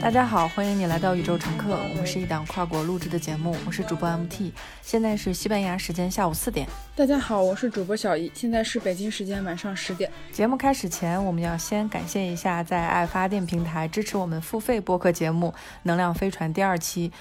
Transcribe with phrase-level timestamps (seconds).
[0.00, 6.68] 大家好，欢迎你来到宇宙乘客，我们是一档跨国录制的节目，我是主播 MT，现在是西班牙时间下午四点。
[6.94, 10.10] 大家好，我是主播小姨，现在是北京时间晚上十点。
[10.30, 15.48] 节目开始前，我们要先感谢一下在爱发电平台支持我们付费播客节目
[15.82, 17.12] 《能量飞船》第二期，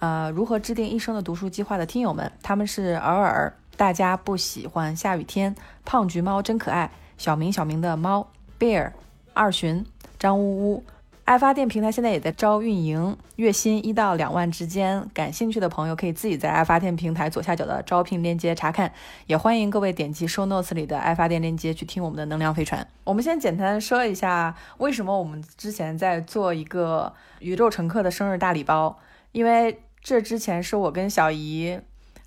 [0.00, 8.28] 呃，如何制定一生的读书计划的听友们，他们是尔尔，大家不喜欢下雨天，胖橘猫真可爱，小明小明的猫
[8.58, 8.90] ，bear，
[9.32, 9.86] 二旬，
[10.18, 10.84] 张呜呜。
[11.28, 18.90] 爱发电平台现在也在招运营，月薪一到两万之间，感兴趣的朋友可以自己在爱发电平台左下角的招聘链接查看，
[19.26, 22.88] 也欢迎各位点击 show notes 里的爱发电链接去听我们的能量飞船。
[23.04, 28.98] 我们先简单说一下，为什么我们之前在做一个宇宙乘客的生日大礼包，
[29.32, 31.78] 因为这之前是我跟小姨。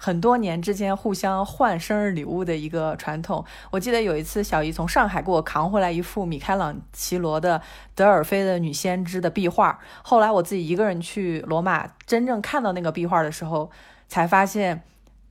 [0.03, 3.45] 很多年之间互相换生日礼物的一个传统。
[3.69, 7.61] 我记得有一次，小姨从上海给我扛回来一幅米开朗基罗的
[7.93, 9.79] 德尔菲的女先知的壁画。
[10.01, 13.69] 后来我自己一个人去罗马，真正看到那个壁画的时候，
[14.07, 14.81] 才发现，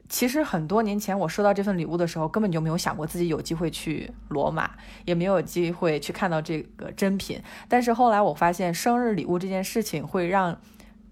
[0.08, 4.70] 其实很多年前我收到这份礼物的时候，根本就没有想过自己有机会去罗马，
[5.04, 7.42] 也没有机会去看到这个真品。
[7.68, 10.60] 但是后来我发现，生日礼物这件事情会让。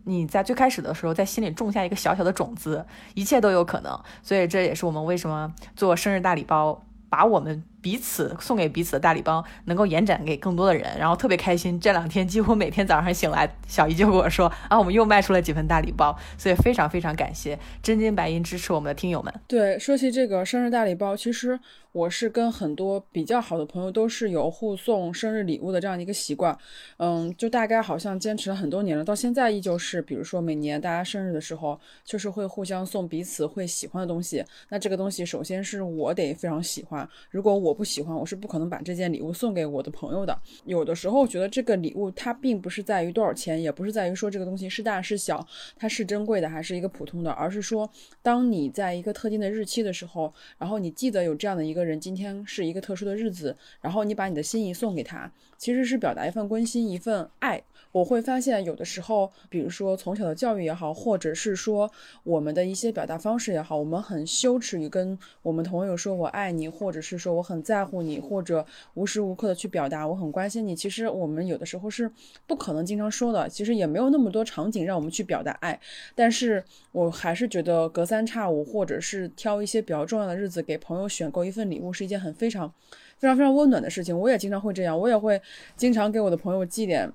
[0.09, 4.01] 你在最开始的时候，在心里种下一个小小的种子，一切都有可能。
[4.23, 7.63] 所以这也是我们为什么做生日大礼包，把我们。
[7.89, 11.81] 彼此送给彼此的大礼包能够延展给更多的人，然后特别开心。
[11.81, 19.33] 这两天几乎每天早上醒来，小姨就跟我说啊，我们又卖出了几份大礼包，所以非常非常感谢真金白银支持我们的听友们。
[19.47, 21.59] 对，说起这个生日大礼包，其实
[21.93, 26.55] 我是跟很多比较好的朋友都是有互送生日礼物的这样一个习惯，
[26.99, 34.45] 嗯，就大概好像坚持了很多年了，到现在依旧是，比如说每年大家生日的时候，就是会互相送彼此会喜欢的东西。
[34.69, 40.37] 那这个东西首先是我得非常喜欢，如果我不喜欢，我是不可能把这件礼物送给我的朋友的。
[40.65, 47.89] 有的时候觉得这个礼物它并不是在于多少钱，也不是在于说这个东西是大是小，它是珍贵的还是一个普通的，而是说
[48.21, 57.63] 当你在一个特定的日期的时候，然后你记得有这样的一个人，今天是一个特殊的日子，然后你把你的心意送给他，其实是表达一份关心，一份爱。
[57.91, 61.91] 我会发现有的时候，比如说从小的教育也好，或者是说
[62.23, 70.77] 我们的一些表达方式也好，我们很羞耻于跟我们朋友说我爱你，或者是说我很在乎你，或者无时无刻的去表达我很关心你。
[70.77, 72.11] 其实我们有的时候是
[72.47, 75.81] 不可能经常说的，其实也没有那么多场景让我们去表达爱。
[76.15, 76.63] 但是
[76.93, 82.73] 我还是觉得隔三差五，或者是挑一些比较重要的日子给朋友选购一份礼物，是一件很非常
[83.17, 84.17] 非常非常温暖的事情。
[84.17, 85.41] 我也经常会这样，我也会
[85.77, 87.11] 经常给我的朋友寄点。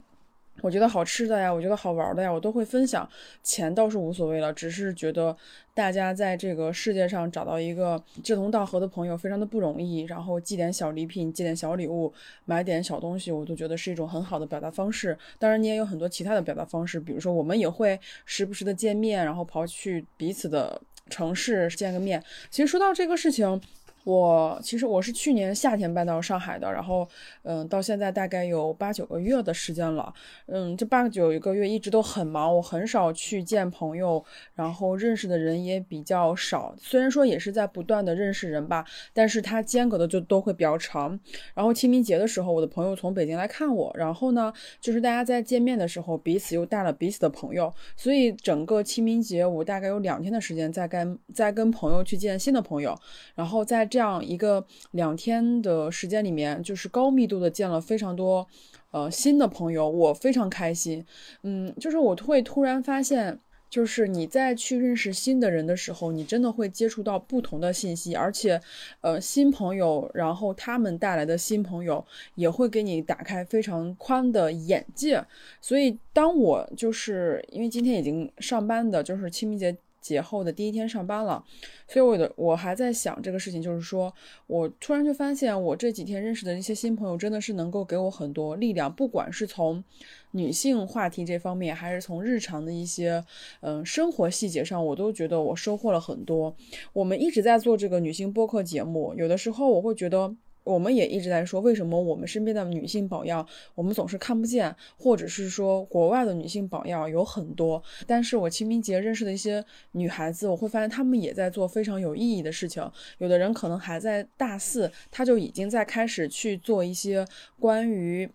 [0.61, 3.07] 我觉得好吃的呀，我觉得好玩的呀，我都会分享。
[3.41, 5.35] 钱倒是无所谓了，只是觉得
[5.73, 10.01] 大家在这个世界上找到一个志同道合的朋友非常的不容易。
[10.01, 12.13] 然后寄点小礼品，寄点小礼物，
[12.45, 15.17] 买点小东西，我都觉得是一种很好的表达方式。
[15.37, 22.23] 当然，你也有很多其他的表达方式，比如说我们也会时不时的见面，然后跑去彼此的城市见个面。
[22.49, 23.59] 其实说到这个事情。
[24.03, 27.07] 我其实我是去年夏天搬到上海的，然后
[27.43, 30.13] 嗯，到现在大概有八九个月的时间了，
[30.47, 34.21] 嗯，这八九个月一直都很忙，我很少去见朋友，
[34.55, 36.75] 然后认识的人也比较少。
[36.77, 41.17] 虽然说也是在不断的认识人吧，但是它间隔的就都会比较长。
[41.53, 52.93] 然后清明节的时候，我的朋友从北京来看我，然后呢，就是大家在见面的时候，彼此又带了彼此的朋友，所以整个清明节我大概有两天的时间在跟在跟朋友去见新的朋友，
[53.35, 53.87] 然后在。
[53.93, 58.47] 这样一个两天的时间里面，就是高密度的见了非常多，
[58.89, 61.05] 呃，新的朋友，我非常开心。
[61.43, 63.37] 嗯，就是我会突然发现，
[63.69, 68.59] 就是你在去认识新的人的时候，你真的会接触到不同的信息，而且，
[69.01, 75.23] 呃，新朋友，然后他们带来的新朋友也会给你打开非常宽的眼界。
[75.61, 79.77] 所以，当我就是因为今天已经上班的，就是清明节。
[80.03, 81.43] 节后的第一天上班了，
[81.87, 84.13] 所以我的我还在想这个事情，就是说
[84.45, 89.83] 我突然就发现，我这几天认识的一些新朋友，真的是能够给我很多力量，不管是从
[90.31, 93.23] 女性话题这方面，还是从日常的一些
[93.61, 96.53] 嗯生活细节上，我都觉得我收获了很多。
[96.91, 100.35] 我们一直在做这个女性播客节目，有的时候我会觉得。
[100.63, 103.45] 我们也一直在说，为什么我们身边的女性榜样
[103.75, 112.89] 我们总是看不见，或者是说国外的女性榜样有很多，但是我清明节认识的一些女孩子，我会发现她们也在做非常有意义的事情。
[113.17, 117.25] 有的人可能还在大四，她就已经在开始去做一些
[117.59, 118.29] 关于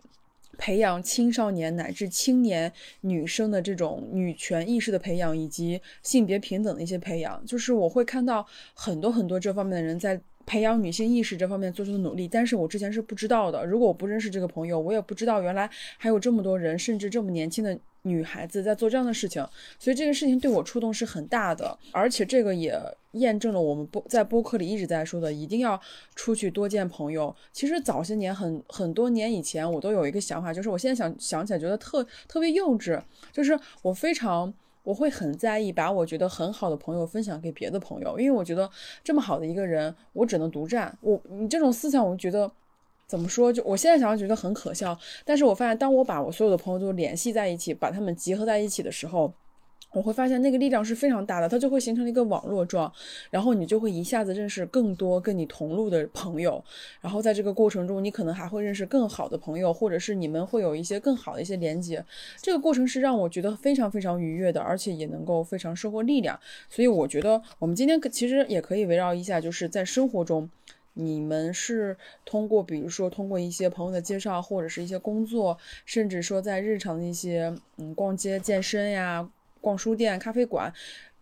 [0.57, 2.71] 培养青少年乃至青年
[3.01, 7.43] 女生的这种女权意识的培养，以及性别平等的一些培养。
[7.45, 10.21] 就是我会看到很多很多这方面的人在。
[10.49, 13.63] 培养女性意识这方面做出的努力，但是我之前是不知道的。
[13.63, 15.69] 如果我不认识这个朋友，我也不知道原来
[15.99, 19.45] 还有这么多人，甚至这么年轻的女孩子在做这样的事情，
[19.77, 22.75] 所以这个事情对我触动是很大的，而且这个也
[23.11, 25.79] 验证了我们播在播客里一直在说的，一定要
[26.15, 27.35] 出去多见朋友。
[27.53, 32.99] 其实早些年很很多年以前，我都有一个想法，就是我现在想想起来觉得特特别幼稚，
[33.31, 34.51] 就是我非常
[34.83, 38.69] 我会很在意把我觉得很好的朋友分享给别的朋友，因为我觉得
[39.03, 40.97] 这么好的一个人，我只能独占。
[41.01, 42.51] 我你这种思想，我觉得。
[43.09, 43.51] 怎么说？
[43.51, 44.95] 就我现在想想觉得很可笑，
[45.25, 49.33] 但是我发现，当我把我所有的朋友都联系在一起，把他们集合在一起的时候，
[49.91, 52.91] 我会发现那个力量是非常大的，它就会形成一个网络状，
[53.31, 56.63] 然后你就会一下子认识更多跟你同路的朋友，
[57.01, 62.03] 然后在这个过程中，你可能还会认识更好的朋友，或者是你们会有一些更好的一些连接。
[62.41, 66.39] 这个过程是让我觉得非常非常愉悦的，而且也能够非常收获力量。
[66.69, 70.49] 所以我觉得我们今天其实也可以围绕一下，就是在生活中。
[70.93, 71.95] 你们是
[72.25, 79.29] 通过，比如说通过一些朋友的介绍，或者是一些工作，甚至说在日常的一些，嗯，逛街、健身呀，
[79.61, 80.73] 逛书店、咖啡馆。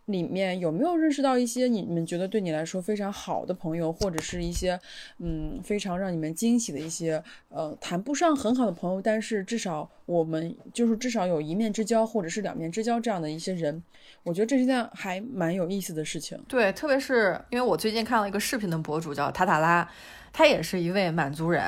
[0.07, 4.79] 里面有没有认识到一些你们觉得对你来说非常好的朋友，或者是一些
[5.19, 13.83] 嗯非常让你们惊喜的一些呃谈不上很好的朋友，但是至少我们就是至少有一面之交或者是两面之交这样的一些人，
[14.23, 16.41] 我觉得这是件还蛮有意思的事情。
[16.47, 19.91] 对，特别是因为我最近看了一个视频的博主叫塔塔拉，
[20.31, 21.61] 他也是一位满族人。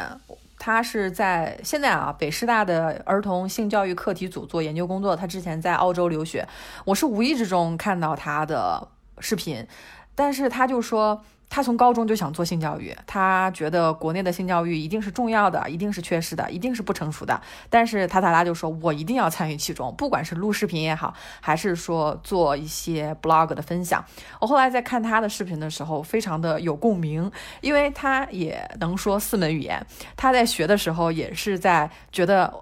[0.59, 5.15] 他是在现在啊，北师大的儿童性教育课题组做研究工作。
[5.15, 6.47] 他之前在澳洲留学，
[6.85, 8.87] 我是无意之中看到他的
[9.19, 9.65] 视频，
[10.13, 11.23] 但是他就说。
[11.49, 17.41] 他从高中就想做性教育，他觉得国内的性教育一定是重要的，一定是缺失的，一定是不成熟的。
[17.69, 24.05] 但是塔塔拉就说：“我一定要参与其中，不管是录视频也好，还是说做一些 blog 的分享。”
[24.39, 27.31] 我后来在看他的视频的时候，非常的有共鸣，
[27.61, 29.83] 因为他也能说四门语言，
[30.15, 32.53] 他在学的时候也是在觉得。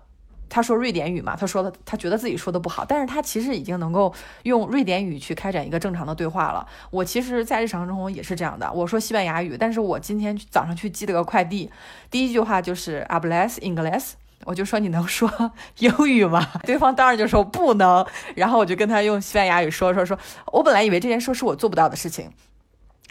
[0.49, 4.13] 他说瑞典语嘛，他说的他觉得自己说的不好，但是他其实已经能够
[4.43, 6.65] 用瑞典语去开展一个正常的对话了。
[6.89, 8.71] 我其实，在日常生活也是这样的。
[8.71, 11.69] 我说西班牙语，但是我今天早上去寄了个快递，
[12.09, 14.11] 第一句话就是 Hablas English，
[14.45, 15.29] 我就说你能说
[15.79, 16.47] 英语吗？
[16.63, 18.05] 对方当然就说不能。
[18.35, 20.17] 然后我就跟他用西班牙语说说说，
[20.53, 22.31] 我本来以为这件事是我做不到的事情，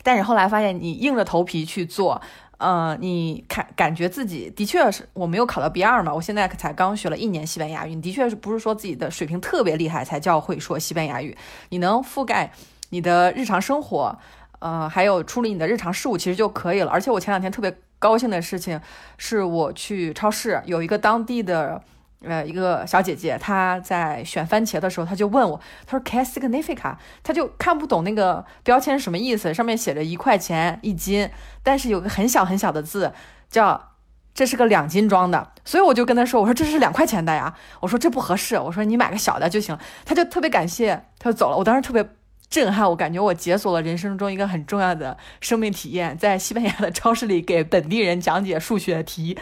[0.03, 2.23] 但是后来发现你硬着头皮去做。
[2.59, 11.37] 呃，你看，感觉自己的确是我没有考到 B 二嘛，我现在才刚学了一年西班牙语，你的确是不是说自己的水平特别厉害才叫会说西班牙语？
[11.69, 12.53] 你能覆盖
[12.91, 14.19] 你的日常生活，
[14.61, 16.91] 呃，还有处理你的日常事务，其实就可以了。
[16.91, 18.81] 而且我前两天特别高兴的事情
[19.19, 21.83] 是，我去超市有一个当地的。
[22.29, 31.31] 呃，一个小姐姐，她在选番茄的时候，她就问我，她说 “que significa”，她就看不懂那个标签什么意思，上面写着一块钱一斤，
[31.63, 33.13] 但是有个很小很小的字，
[33.49, 33.93] 叫
[34.35, 39.79] 这是个两斤装的，所以我就跟她说，我说这是两块钱的呀，我说这不合适，我说你买个小的就行。
[40.05, 41.57] 她就特别感谢，她就走了。
[41.57, 42.05] 我当时特别
[42.51, 49.39] 震撼，我感觉我解锁了人生中一个很重要的生命体验，在西班牙的超市里给本地人讲解数学题，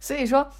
[0.00, 0.50] 所以说。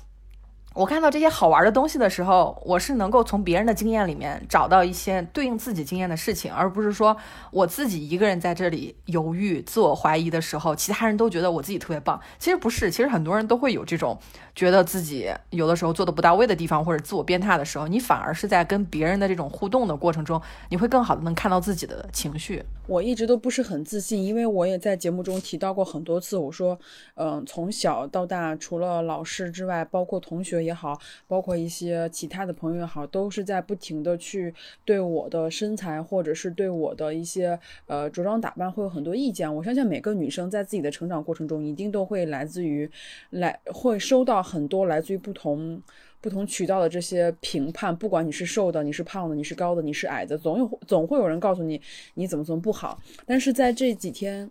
[0.75, 7.15] 我看到这些好玩的东西的时候，我是能够从别人的经验里面找到一些对应自己经验的事情，而不是说
[7.51, 12.19] 我自己一个人在这里犹豫、自我怀疑的时候，其他人都觉得我自己特别棒。
[12.39, 14.19] 其实不是，其实很多人都会有这种
[14.55, 22.65] 觉得自己有的时候做的不到位的地方，或者自我鞭挞的时候，你反而是在跟别人的这种互动的过程中，你会更好的能看到自己的情绪。
[22.87, 26.79] 我一直都不是很自信，因为我也在节目中提到过很多次，我说，
[27.15, 30.62] 嗯，从小到大，除了老师之外，包括同学。
[30.63, 34.55] 也好，包括一些其他的朋友也好，都是在不停的去
[34.85, 39.53] 对我的身材，或者是对我的一些呃着装打扮会有很多意见。
[39.55, 42.91] 我相信每个女生在自己的成长过程中，一定都会来自于
[43.31, 45.81] 来会收到很多来自于不同
[46.21, 47.95] 不同渠道的这些评判。
[47.95, 51.81] 不管你是瘦的，你是胖的，你是高的，你是矮的，总有总会有人告诉你
[52.15, 53.01] 你怎么怎么不好。
[53.27, 54.51] 但是在这几天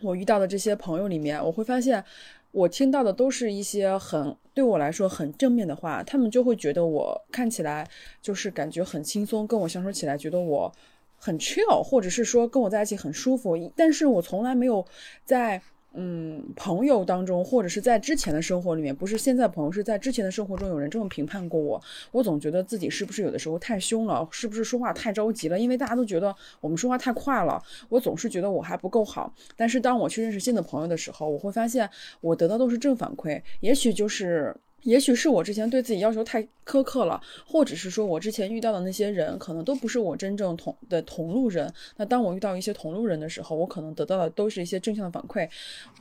[0.00, 2.04] 我遇到的这些朋友里面，我会发现。
[2.52, 7.88] 我听到的都是一些很对我来说很正面的话，他们就会觉得我看起来
[8.20, 10.72] 就是感觉很轻松，跟我相处起来觉得我
[11.16, 13.56] 很 chill，或者是说跟我在一起很舒服。
[13.76, 14.84] 但是我从来没有
[15.24, 15.62] 在。
[15.94, 21.82] 嗯，朋友当中，或者是在之前的生活里面，不是现在朋友，是在之前的生活中，有人这么评判过我。
[22.12, 25.58] 我总觉得自己是不是有的时候太凶了，是不是说话太着急了？
[25.58, 29.32] 因为大家都觉得我们说话太快了，我总是觉得我还不够好。
[29.56, 31.88] 但是当我去认识新的朋友的时候，我会发现
[32.20, 33.42] 我得到都是正反馈。
[33.60, 41.72] 也许就是也许是我之前对自己要求太苛刻了，或者是说我之前遇到的那些人可能都不是我真正同的同路人。
[41.96, 45.48] 那当我遇到一些同路人的时候，我可能得到的都是一些正向的反馈。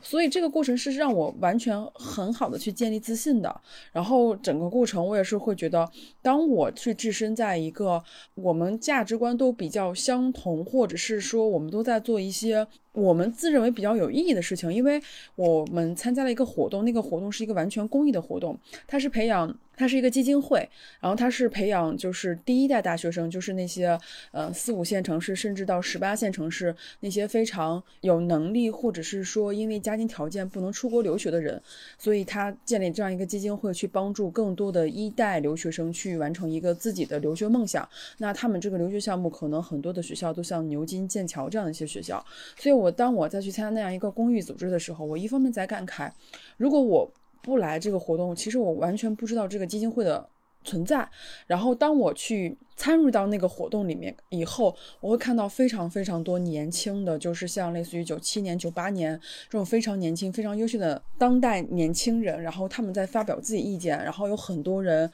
[0.02, 3.62] 所以这个过程是让我完全很好的去建立自信的。
[3.92, 5.90] 然后整个过程我也是会觉得，
[6.22, 8.04] 当我去置身在一个
[8.36, 12.68] 我们价值观都比较相同，或者是说我们都在做一些。
[12.98, 15.00] 我们自认为比较有意义的事情，因为
[15.36, 19.56] 我们参加了一个活动，那个活动是一个完全公益的活动，它是培养。
[19.78, 20.68] 它是一个基金会，
[21.00, 23.98] 然后它是培养就是第一代大学生，就是那些
[24.32, 31.62] 呃四五线城市甚至到十八线城市那些非常有能力或者是说因为家庭条件不能出国留学的人，
[32.00, 37.88] 所以他建立这样一个基金会去帮助更多的一代留学生去完成一个自己的留学梦想。
[38.18, 42.26] 那他们这个留学项目可能很多的学校都像牛津、剑桥这样的一些学校，
[42.58, 46.12] 所以我当我再去参加那样一个公益组织的时候，我一方面在感慨，
[46.58, 47.12] 如果我。
[47.48, 50.28] 不来这个活动，其实我完全不知道这个基金会的
[50.66, 51.10] 存在。
[51.46, 59.18] 然后当我去参与到那个活动里面以后，我会看到非常非常多年轻的，就是像类似于九七年、九八年
[59.50, 65.10] 这种非常年轻、非常优秀的当代年轻人，然后他们在发表自己意见，然后有很多人。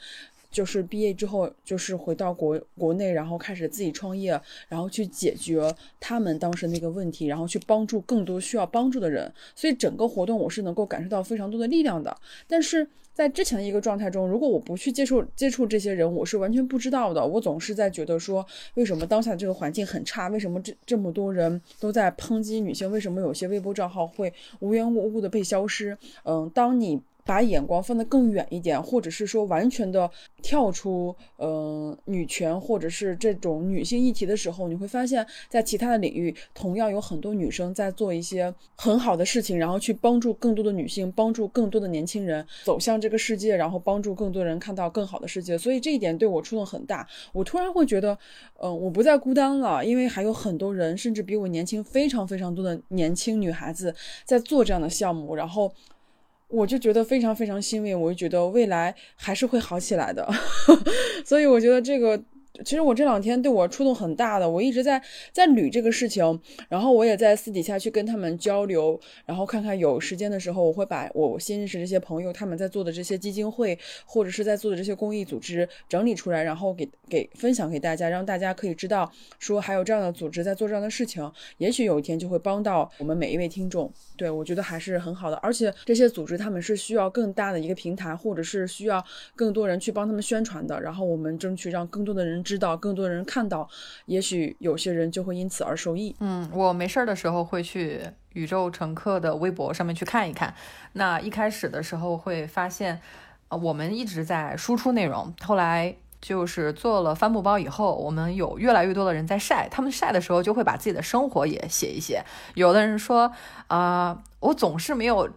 [0.54, 9.30] 就是毕业之后，就是回到国国内，然后开始自己创业，然后去解决他们当时那个问题，然后去帮助更多需要帮助的人。
[9.56, 12.16] 所以整个活动我是能够感受到非常多的力量的。
[12.48, 17.26] 但是在之前的一个状态中，如果我不去接触接触这些人，我是完全不知道的。
[17.26, 18.46] 我总是在觉得说，
[18.76, 20.28] 为什么当下这个环境很差？
[20.28, 22.92] 为什么这这么多人都在抨击女性？
[22.92, 25.98] 为什么有些微博账号会无缘无故的被消失？
[26.24, 27.02] 嗯，当你。
[27.26, 30.10] 把眼光放得更远一点，或者是说完全的
[30.42, 45.58] 跳出，呃，女权或者是这种女性议题的时候，你会发现在其他的领域，同样有很多女生在做一些很好的事情，然后去帮助更多的女性，帮助更多的年轻人走向这个世界，然后帮助更多人看到更好的世界。
[45.58, 47.08] 所以这一点对我触动很大。
[47.32, 48.18] 我突然会觉得，
[48.62, 55.72] 嗯，我不再孤单了，因为还有很多人，甚至比我年轻非常非常多的年轻女孩子在做这样的项目，然后。
[56.54, 60.28] 我就觉得非常非常欣慰，我就觉得未来还是会好起来的，
[61.26, 62.22] 所以我觉得这个。
[62.64, 83.92] 其实我这两天对我触动很大的，我一直在在捋这个事情，然后我也在私底下去跟他们交流，然后看看有时间的时候，我会把我新认识这些朋友他们在做的这些基金会或者是在做的这些公益组织整理出来，然后给给分享给大家，让大家可以知道说还有这样的组织在做这样的事情，也许有一天就会帮到我们每一位听众。
[84.16, 89.04] 对我觉得还是很好的，而且这些组织他们是需要更大的一个平台，或者是需要
[89.36, 92.43] 更多人去帮他们宣传的，然后我们争取让更多的人。
[92.44, 93.68] 知道更多人看到，
[94.06, 96.16] 也许有些人就会因此而受益。
[96.20, 98.02] 嗯，我没事儿的时候会去
[98.34, 100.54] 宇宙乘客的微博上面去看一看。
[100.94, 103.02] 那一开始的时候会发现，
[103.48, 105.34] 呃，我们一直在输出内容。
[105.42, 109.68] 后来就是做了帆布包以后，我们有越来越多的人在晒。
[109.70, 112.24] 他们晒的时候就会把自己的生活也写一写。
[112.56, 113.32] 有的人说，
[113.68, 115.30] 啊，我总是没有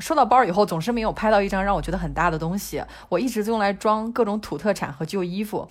[0.00, 2.82] 收到包以后，总是没有拍到一张让我觉得很大的东西。
[3.08, 5.68] 我一直用来装各种土特产和旧衣服。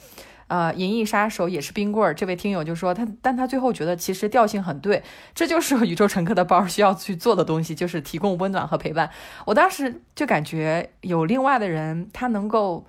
[0.54, 2.14] 呃，银翼杀手也是冰棍儿。
[2.14, 5.02] 这位听友就说他，但他最后觉得其实调性很对，
[5.34, 9.10] 这就是宇宙乘客的包需要去做的东西，就是提供温暖和陪伴。
[9.46, 12.86] 我当时就感觉有另外的人，他能够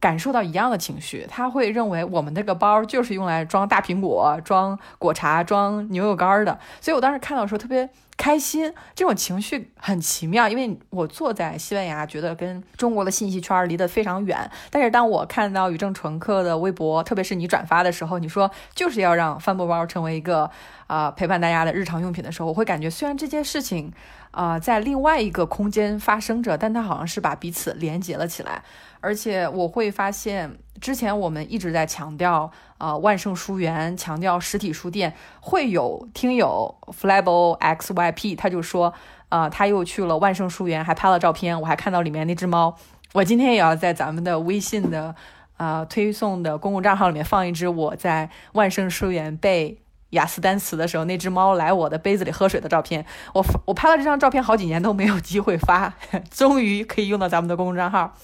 [0.00, 6.58] 感受到一样的情绪，他会认为我们这个包就是用来装大苹果、装果茶、装牛肉干的。
[6.80, 7.90] 所以我当时看到的时候特别。
[8.22, 14.48] 开心这种情绪很奇妙，因为我坐在西班牙，觉得跟中国的信息圈离得非常远。
[14.70, 20.48] 但是当我看到宇正纯客的微博，特别是你转发的时候，你说就是要让帆布包成为一个
[20.86, 23.92] 啊陪伴大家的日常用品的时候，我会感觉虽然这件事情
[24.30, 28.62] 啊在另外一个空间发生着，但它好像是把彼此连接了起来。
[29.00, 32.52] 而且我会发现，之前我们一直在强调。
[32.78, 38.92] 呃，万圣书园强调实体书店会有听友 flable XYP，他就说，
[39.28, 42.76] 呃，他又去了万圣书园，还拍了照片，我还看到里面那只猫。
[43.12, 45.14] 我今天也要在咱们的微信的
[45.58, 49.78] 呃推送的公共账号里面放一只我在万圣书园背
[50.10, 53.06] 雅思单词的时候，那只猫来我的杯子里喝水的照片。
[53.32, 55.94] 我我拍了这张照片好几年都没有机会发，
[56.32, 58.16] 终于可以用到咱们的公共账号。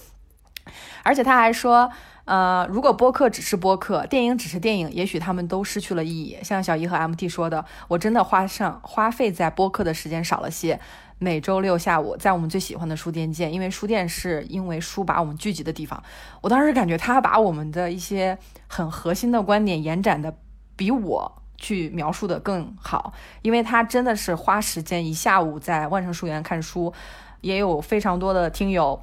[1.03, 1.89] 而且他还说。
[2.29, 6.37] 呃，如果播客只是播客，电影只是电影，也许他们都失去了意义。
[6.43, 10.79] 像小姨和 MT 说的，我真的花上花费在播客的时间少了些。
[11.17, 16.03] 每周六下午在我们最喜欢的书店见，因为书店是因为书把我们聚集的地方。
[16.41, 20.31] 我当时感觉他把我们的一些很核心的观点延展的
[20.75, 26.93] 比我去描述的更好，因为他真的是花时间一下午在万盛书园看书，
[27.41, 29.01] 也有非常多的听友。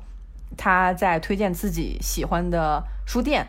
[0.56, 3.46] 他在推荐自己喜欢的书店，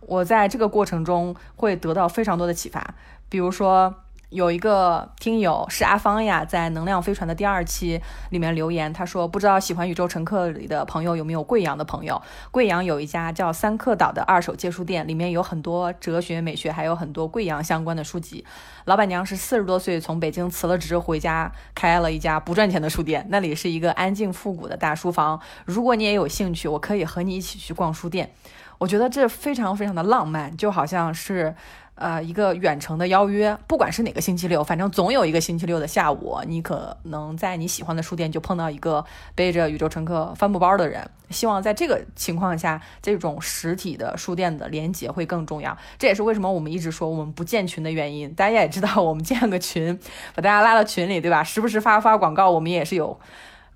[0.00, 2.94] 我在这个过程中会得到非常多的启发，
[3.28, 4.01] 比如说。
[4.32, 12.20] 有一个听友是阿芳呀，在《能量飞船》的第二期里面留言，他说不知道喜欢《宇宙乘客》里的朋友有没有贵阳的朋友？
[12.50, 18.42] 贵阳有一家叫三克岛的二手借书店，里面有很多哲学、美学，还有很多贵阳相关的书籍。
[18.86, 25.38] 老板娘是四十多岁从北京辞了职回家，开了一家不赚钱的书店，那里是一个安静复古的大书房。
[25.66, 28.32] 如果你也有兴趣，我可以和你一起去逛书店。
[28.78, 31.54] 我觉得这非常非常的浪漫，就好像是。
[31.94, 41.08] 呃，一个远程的邀约，不管是哪个星期六，反正总有一个星期六的下午，你可能在你喜欢的书店就碰到一个背着宇宙乘客帆布包的人。
[41.28, 45.76] 希望在这个情况下，这种实体的书店的连接会更重要。
[45.98, 48.32] 这也是为什么我们一直说我们不建群的原因。
[48.34, 49.96] 大家也知道，我们建个群，
[50.34, 51.44] 把大家拉到群里，对吧？
[51.44, 53.20] 时不时发发广告，我们也是有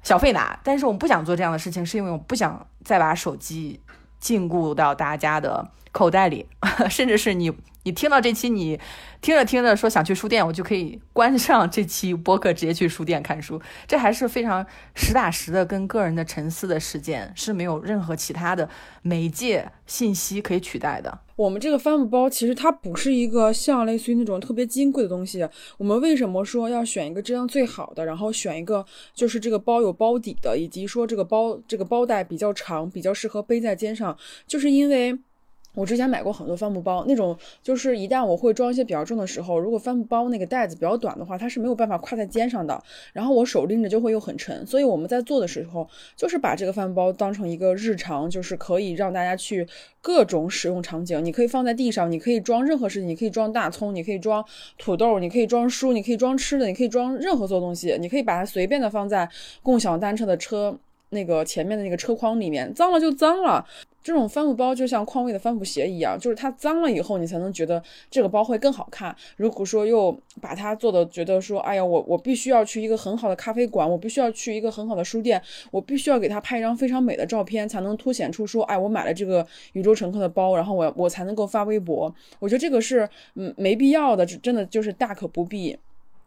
[0.02, 0.58] 小费拿。
[0.64, 3.78] 但是我们不想做这样的事情，是因为我不想再把手机
[4.18, 6.49] 禁锢到大家的口袋里，
[6.88, 7.52] 甚至是你。
[7.86, 8.76] 你听到这期，你
[9.20, 13.62] 听着听着说想去书店，我就可以关上这期播客，直接去书店看书。
[13.86, 14.66] 这还是非常
[14.96, 18.68] 实打实的跟个人的沉思的实践，是没有任何其他的
[19.02, 21.16] 媒介信息可以取代的。
[21.36, 25.48] 我们这个帆布包其实它不是一个像类似于那种特别金贵的东西。
[25.78, 35.16] 我们为什么说要选一个质量最好的，然后选一个就是这个包有包底的，以及说这个包这个包带比较长，比较适合背在肩上，就是因为。
[35.76, 44.66] 我之前买过很多帆布包，那种就是一旦我会装一些比较重的时候，如果帆布包那个带子比较短的话，它是没有办法挎在肩上的，然后我手拎着就会又很沉。
[44.66, 49.68] 所以我们在做的时候，就是把这个帆布包当成一个日常，就是可以让大家去
[50.00, 51.23] 各种使用场景。
[51.23, 54.42] 你可以放在地上，你可以装任何事情，你可以装大葱，你可以装
[54.78, 59.28] 土豆，你可以装书，你可以装吃的，你可以装任何做东西，你可以把它随便的放在
[59.62, 60.75] 共享单车的车
[61.11, 63.62] 那个前面的那个车筐里面，脏了就脏了。
[64.06, 69.12] 这种帆布包就像匡威的帆布鞋一样，就是它脏了以后，你才能觉得这个包会更好看。
[69.36, 75.42] 如果说又把它做的觉得说，哎呀，我我必须要去一个很好的咖啡馆，我必须要去一个很好的书店，
[75.73, 82.14] 我必须要给他拍一张非常美的照片，才能凸显出说，哎，我买了这个宇宙乘客的包，然后我我才能够发微博。
[82.38, 85.76] 我觉得这个是嗯没必要的，真的就是大可不必。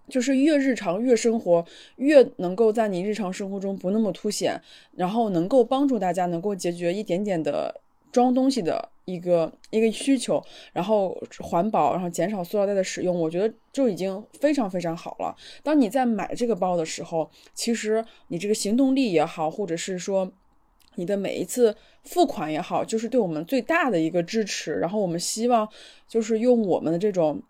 [0.09, 1.63] 就是越日常越生活，
[1.97, 4.59] 越能够在你日常生活中不那么凸显，
[4.95, 7.79] 然后能够帮助大家能够解决一点点的
[8.11, 10.43] 装东西的一个一个需求，
[10.73, 15.35] 然后环保，然后减少塑料袋的使用，我觉得就已经非常非常好了。
[15.63, 20.31] 当你在买这个包的时候，其实你这个行动力也好，或者是说
[20.95, 24.73] 你的每一次付款也好，就是对我们最大的一个支持。
[24.73, 25.69] 然后我们希望
[26.07, 27.41] 就是用我们的这种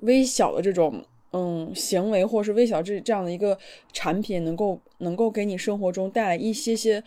[0.00, 1.04] 微小的这种。
[1.32, 3.56] 嗯，行为或是微小这这样的一个
[3.92, 7.02] 产品，能够能够给你生活中带来一些些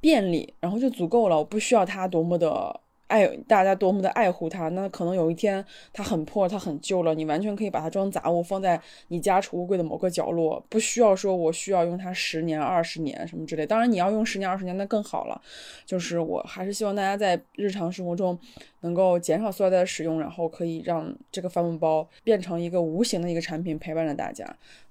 [0.00, 1.36] 便利，然后就足够了。
[1.38, 2.80] 我不需要它多么的。
[3.08, 13.64] 爱大家多么的爱护它，那可能有一天它很破，它很旧了，你完全可以把它装杂物，放在你家储物柜的某个角落，不需要说我需要用它十年、二十年什么之类。
[13.64, 15.40] 当然你要用十年、二十年那更好了。
[15.84, 18.36] 就是我还是希望大家在日常生活中
[18.86, 24.44] 能够减少塑料袋的使用，然后可以让这个帆布包变成一个无形的一个产品陪伴着大家。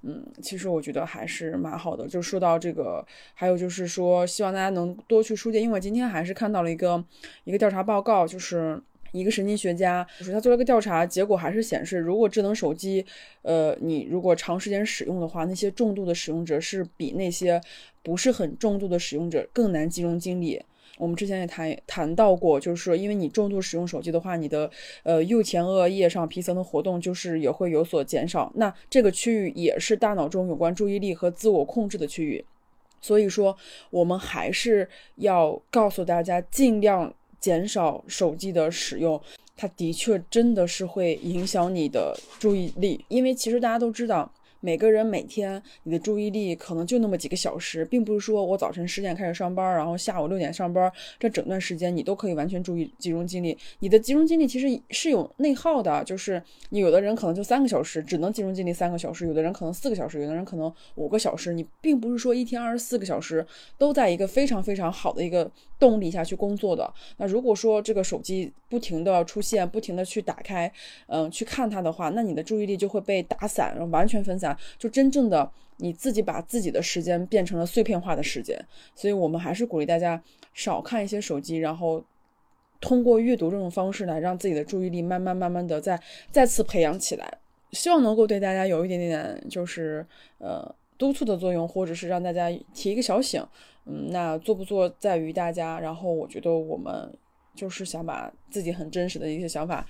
[0.03, 2.08] 嗯，其实我觉得还是蛮好的。
[2.08, 3.03] 就说到这个，
[3.34, 7.03] 还有就是说希望大家能多去书店，因为我今天还是看到了一个
[7.43, 7.95] 一个调查报。
[8.05, 8.79] 告就是
[9.13, 13.03] 一个神经学家，就是他做了个调查，结果还是显示，如果智能手机，
[13.41, 17.60] 呃，你如果长时间使用的话，那些重度的使用者是比那些
[18.03, 20.62] 不是很重度的使用者更难集中精力。
[20.97, 24.69] 我们之前也谈谈到过，就是说，因为你重度使用手机的话，你的
[25.03, 32.43] 呃右前额叶上皮层的活动就是也会有所减少，那这个区域也是大脑中有关注意力和自我控制的区域，
[33.01, 33.55] 所以说
[33.89, 37.13] 我们还是要告诉大家，尽量。
[37.38, 39.21] 减少手机的使用，
[39.55, 44.34] 它的确真的是会影响你的注意力，因为其实大家都知道。
[44.60, 53.58] 每个人每天你的注意力可能就那么几个小时，并不是说我早晨十点开始上班，然后下午六点上班，这整段时间你都可以完全注意集中精力。
[53.80, 61.54] 你的集中精力其实是有内耗的，就是你有的人可能就三个小时只能集中精力三个小时，有的人可能四个小时，有的人可能五个小时。
[61.54, 63.46] 你并不是说一天二十四个小时
[63.78, 66.91] 都在一个非常非常好的一个动力下去工作的。
[67.18, 70.72] 那如果说这个手机不停的出现，不停的去打开，
[71.08, 74.55] 嗯，去看它的话，那你的注意力就会被打散，完全分散。
[74.78, 78.60] 就真正的你自己把自己的时间变成了碎片化的时间，
[78.96, 80.22] 所以我们还是鼓励大家
[80.54, 82.04] 少看一些手机，然后
[82.80, 86.00] 通过阅读这种方式来让自己的注意力慢慢慢慢的再
[86.32, 87.38] 再次培养起来。
[87.72, 90.06] 希望能够对大家有一点点就是
[90.38, 93.46] 呃督促的作用，或者是让大家提一个小醒。
[93.86, 95.80] 嗯，那做不做在于大家。
[95.80, 97.12] 然后我觉得我们
[97.54, 99.86] 就是想把自己很真实的一些想法，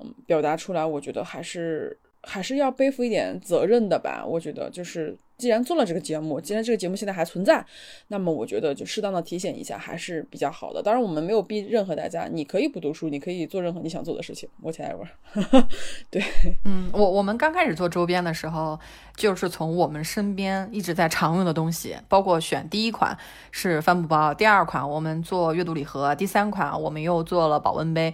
[0.00, 0.84] 嗯，表达出来。
[0.84, 4.24] 我觉得还是还是要背负一点责任的吧。
[4.26, 5.16] 我觉得就是。
[5.40, 7.64] 既然做了这个节目，既然这个节目现在还存在，
[8.08, 10.82] 那么我觉得就适当的提醒一下还是比较好的。
[10.82, 14.46] 当然，我们没有逼任何大家，你可以不读书，你可以做任何你想做的事情。
[14.60, 15.66] 我亲爱的，
[16.12, 16.22] 对，
[16.66, 18.78] 嗯，我我们刚开始做周边的时候，
[19.16, 23.16] 就是从我们身边一直在常用的东西，包括选第一款
[23.50, 28.12] 是帆布包，第二款我们做阅读礼盒，第三款我们又做了保温杯，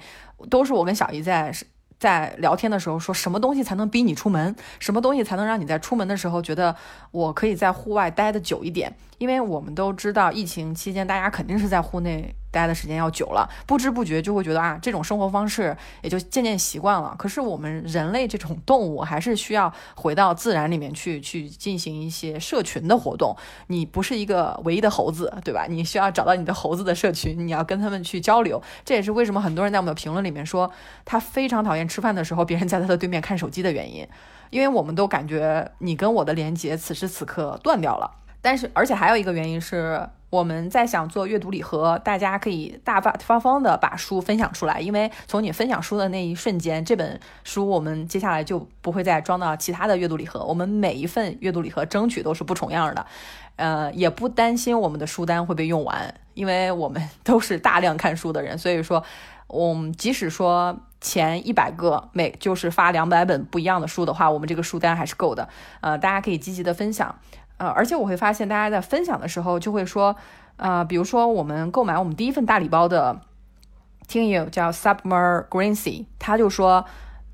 [0.48, 1.52] 都是我跟小姨在。
[1.98, 4.54] 在聊天的时候说什么东西才能逼你出门？
[4.78, 6.76] 什么东西才能让你在出门的时候觉得
[7.10, 8.94] 我可以在户外待的久一点？
[9.18, 17.14] 因为我们都知道，疫情期间大家肯定是在户内待的时间要久了，不知不觉就会觉得啊，这种生活方式也就渐渐习惯了。
[17.18, 23.34] 可是我们人类这种动物还是需要回到自然里面去，去进行一些社群的活动。
[23.68, 25.66] 你不是一个唯一的猴子，对吧？
[25.68, 28.62] 你需要找到你的猴子的社群，你要跟他们去交流。
[28.84, 30.70] 这也是为什么很多人在我们的评论里面说
[31.04, 34.06] 他非常讨厌吃饭的时候别人在他的对面看手机的原因，
[34.50, 38.25] 因为我们都感觉你跟我的连接此时此刻断掉了。
[38.46, 50.44] 但是，而且还有一个原因是，我们在想做阅读礼盒，大家可以大大方方的把书分享出来，因为从你分享书的那一瞬间，这本书我们接下来就不会再装到其他的阅读礼盒。
[50.44, 53.04] 我们每一份阅读礼盒争取都是不重样的，
[53.56, 59.02] 呃，也不担心我们的书单会被用完，因为我们 都是大量看书的人，所以说，
[59.48, 65.48] 我们即使说前一百个每就是发两百本不一样的书的话，我们这个书单还是够的。
[65.80, 67.16] 呃，大家可以积极的分享。
[67.58, 70.14] 呃，而且我会发现，大家在分享的时候就会说，
[70.56, 73.20] 呃，比如说我们购买我们第一份大礼包的
[74.06, 76.84] 听友叫 Summer Greency，他就说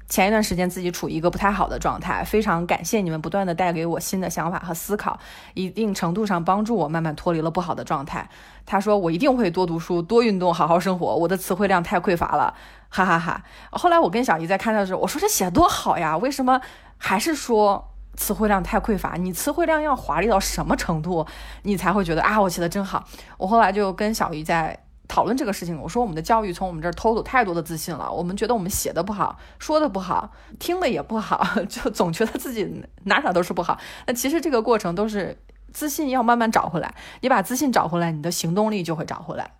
[0.08, 5.18] 前一段时间自己处于一个不太好的状态，非常感谢你们不断的带给我新的想法和思考，
[5.54, 8.28] 一定程度上帮助我慢慢脱离了不好的状态。
[8.64, 12.54] 他说我一定会多读书、多运动、好好生活，我的词汇量太匮乏了，
[12.88, 13.42] 哈哈哈。
[13.70, 16.60] 后来我跟小姨在看的时候，我说这写的多好呀，为什么
[16.96, 17.88] 还是说？
[18.14, 21.26] 词汇量太匮乏，你词汇量要华丽到什么程度，
[21.62, 23.04] 你才会觉得啊，我写的真好？
[23.38, 32.64] 我后来就跟小姨在讨论这个事情，我说我们的教育从我们这儿偷走太多的自信了，我们觉得我们写的不好，说的不好，听的也不好， 就总觉得自己
[33.04, 33.78] 哪哪都是不好。
[34.06, 35.36] 那其实这个过程都是
[35.72, 39.50] 自信要慢慢找回来，你把自信找回来，你的行动力就会找回来。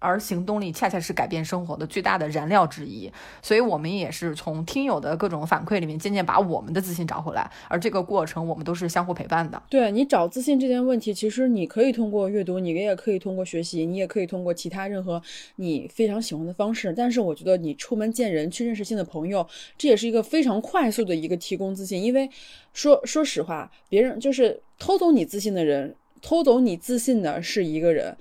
[0.00, 3.08] 而行动力恰恰是改变生活的最大的燃料之一，
[3.40, 7.48] 所以我们也是从听友的各种反馈里面渐渐把我们的自信找回来。
[7.68, 9.62] 而这个过程，我们都是相互陪伴的。
[9.68, 15.22] 对你找自信这件问题，其实你可以通过阅读，你也可以通过学习，你也可以通过其他任何
[15.56, 16.92] 你非常喜欢的方式。
[16.96, 22.02] 但是我觉得你出门见人，去认识新的朋友，这也是一个非常快速的一个提供自信。
[22.02, 22.28] 因为
[22.72, 28.16] 说说实话，别人就是偷走你自信的人，偷走你自信的是一个人。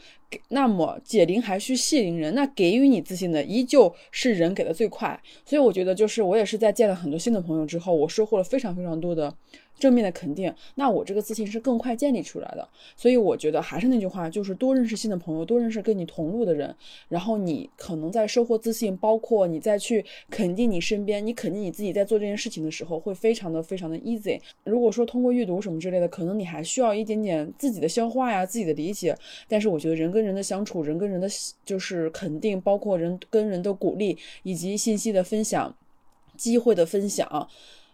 [0.50, 9.36] 那么解铃还需系铃人，那给予你自信的依旧是人给的最快，所以我觉得就是我也是在见了很多新的朋友之后，我收获了非常非常多的。
[9.80, 12.68] 正面的肯定，那我这个自信是更快建立出来的。
[12.96, 16.76] 所以我觉得还是那句话，就是多认识新的朋友，多认识跟你同路的人，
[17.08, 24.40] 然后你可能在收获自信，包括你再去肯定你身边，你肯定你自己在做这件事情的时候，会非常的非常的 easy。
[24.66, 29.16] 如果说通过阅读什么之类的，可能你还需要一点点自己的消化呀，自己的理解。
[29.48, 31.28] 但是我觉得人跟人的相处，人跟人的
[31.64, 35.74] 就是肯定，包括人跟人的鼓励，以及信息的分享，
[36.36, 37.48] 机会的分享。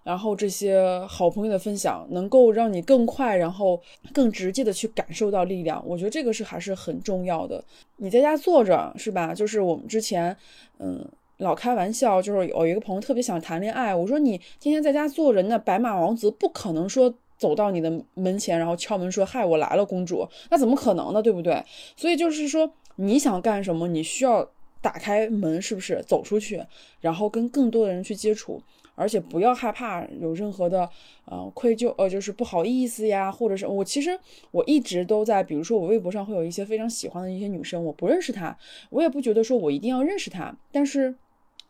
[0.06, 3.82] 然后这些好朋友的分享能够让你更快，然后
[4.14, 5.84] 更直接的去感受到力量。
[5.84, 7.64] 我觉得这个是还是很重要的。
[7.98, 9.34] 你在家坐着是吧？
[9.34, 10.38] 就是我们之前，
[10.78, 11.04] 嗯，
[11.38, 21.22] 老开玩笑，就是有一个朋友特别想谈恋爱，我说你天天在家坐着，那白马王子不可能说走到你的门前，然后敲门说嗨，我来了，公主，那怎么可能呢？
[21.24, 21.66] 对不对？
[21.98, 24.48] 所以就是说你想干什么，你需要
[24.82, 26.64] 打开门，是不是走出去，
[27.02, 28.62] 然后跟更多的人去接触。
[28.96, 30.90] 而且不要害怕有任何的
[31.26, 34.18] 呃愧疚，呃就是不好意思呀，或者是我其实
[34.52, 38.58] 我一直都在，比如说我微博上会有一些非常喜欢的一些女生，我不认识她，
[38.90, 41.16] 我也不觉得说我一定要认识她，但是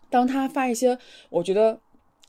[0.10, 0.98] 当她发一些
[1.30, 1.80] 我觉得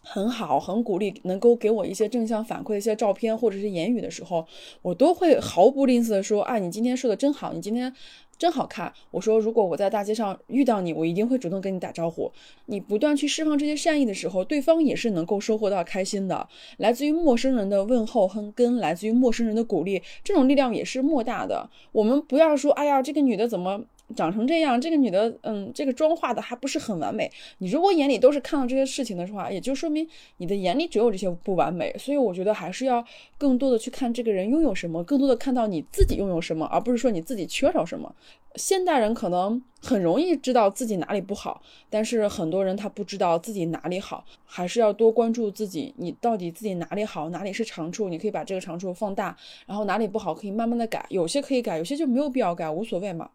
[0.01, 4.47] 很好、很鼓励、能够给我一些正向反馈的一些照片或者是言语的时候，
[4.83, 7.93] 我都会毫不吝啬的说，啊，你今天说的真好，你今天。
[8.39, 8.93] 真好看！
[9.11, 12.31] 我说，如果我在大街上遇到你，我一定会主动跟你打招呼。
[12.67, 16.47] 你不断去释放这些善意的时候，对方也是能够收获到开心的。
[16.77, 21.71] 来自于陌生人的问候和跟来自于陌生人的鼓励，这种力量也是莫大的。
[21.93, 23.83] 我们不要说，哎呀，这个女的怎么
[24.15, 27.31] 长成这样，这个女的，嗯，这个妆化的还不是很完美。
[27.59, 31.93] 你如果眼里都是看到这些事情的话，也就说明你的眼里只有这些不完美。
[31.99, 33.05] 所以我觉得还是要
[33.37, 38.15] 更多的去看这个人拥有什么，更多的看到你自己拥有什么，而不是说你自己缺少什么。
[38.55, 53.29] 现代人可能很容易知道自己哪里不好，但是很多人他不知道自己哪里好，还是要多关注自己，你到底自己哪里好，哪里是长处，你可以把这个长处放大，然后哪里不好可以慢慢的改，有些可以改，有些就没有必要改，无所谓嘛。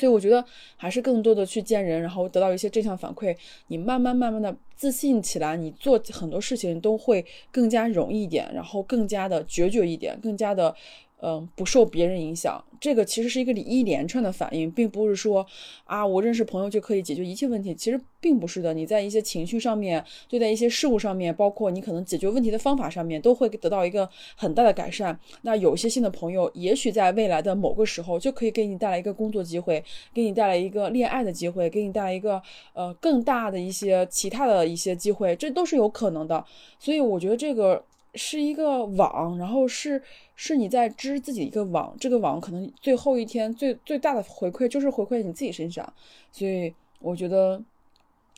[0.00, 0.42] 所以我觉得
[0.78, 3.36] 还是更多的去见人，然后得到一些正向反馈，
[3.66, 10.74] 你慢慢慢慢的自信起来，你做很多事情都会更加容易一点，然后更加的决绝一点，更加的。
[11.22, 15.46] 嗯，不受别人影响，这个其实是一个一连串的反应，并不是说
[15.84, 17.74] 啊，我认识朋友就可以解决一切问题。
[17.74, 25.18] 其实并不是的，你在一些情绪上面，对待一些事物上面，包括你可能解决问题的方法上面，都会得到一个很大的改善。
[25.42, 32.40] 那有些新的朋友，也许在未来的某个时候，就可以给你带来一个工作机会，给你带来一个恋爱的机会，给你带来一个
[32.72, 36.42] 呃更大的一些其他的一些机会，这都是有可能的。
[36.78, 37.84] 所以我觉得这个。
[38.14, 40.02] 是一个网，然后是
[40.34, 45.92] 是你在织自己一个网，这个网可能最后一天最最大的回馈就是回馈你自己身上，
[46.32, 47.62] 所以我觉得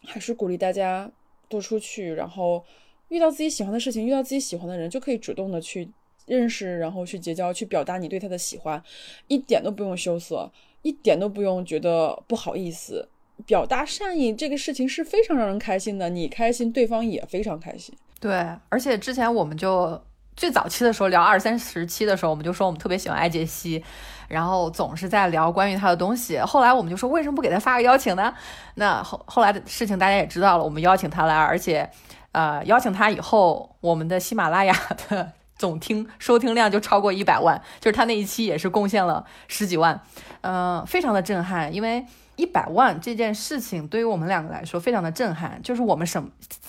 [0.05, 1.11] 还是鼓励大家
[1.49, 2.63] 多出去，然后
[3.09, 5.89] 遇到自己喜欢的事情，遇到自己喜欢的人，就可以主动的去
[6.27, 8.83] 认识，然后去结交，去表达你对他的喜欢，
[9.29, 10.51] 一点都不用羞涩，
[10.83, 13.09] 一点都不用觉得不好意思，
[13.47, 17.95] 表达善意这个事情是非常让人开心的，你开心，对方也非常开心。
[18.23, 20.01] 对，而且之前我们就
[20.37, 23.83] 最早期的时候聊二三十期的时候，我们就说我们特别喜欢艾杰西，
[24.29, 26.39] 然后总是在聊关于他的东西。
[26.39, 28.33] 后来我们就说为什么不给他发个邀请呢？
[28.77, 31.91] 那后后来的事情大家也知道了，我们邀请他来，而且
[32.31, 34.73] 呃邀请他以后，我们的喜马拉雅
[35.09, 40.01] 的 总听收听量就超过一百万，就是他那一期也是贡献了十几万，
[40.43, 42.07] 嗯，非常的震撼，因为。
[42.37, 46.23] 一百万这件事情对于我们两个来说非常的震撼，就是我们什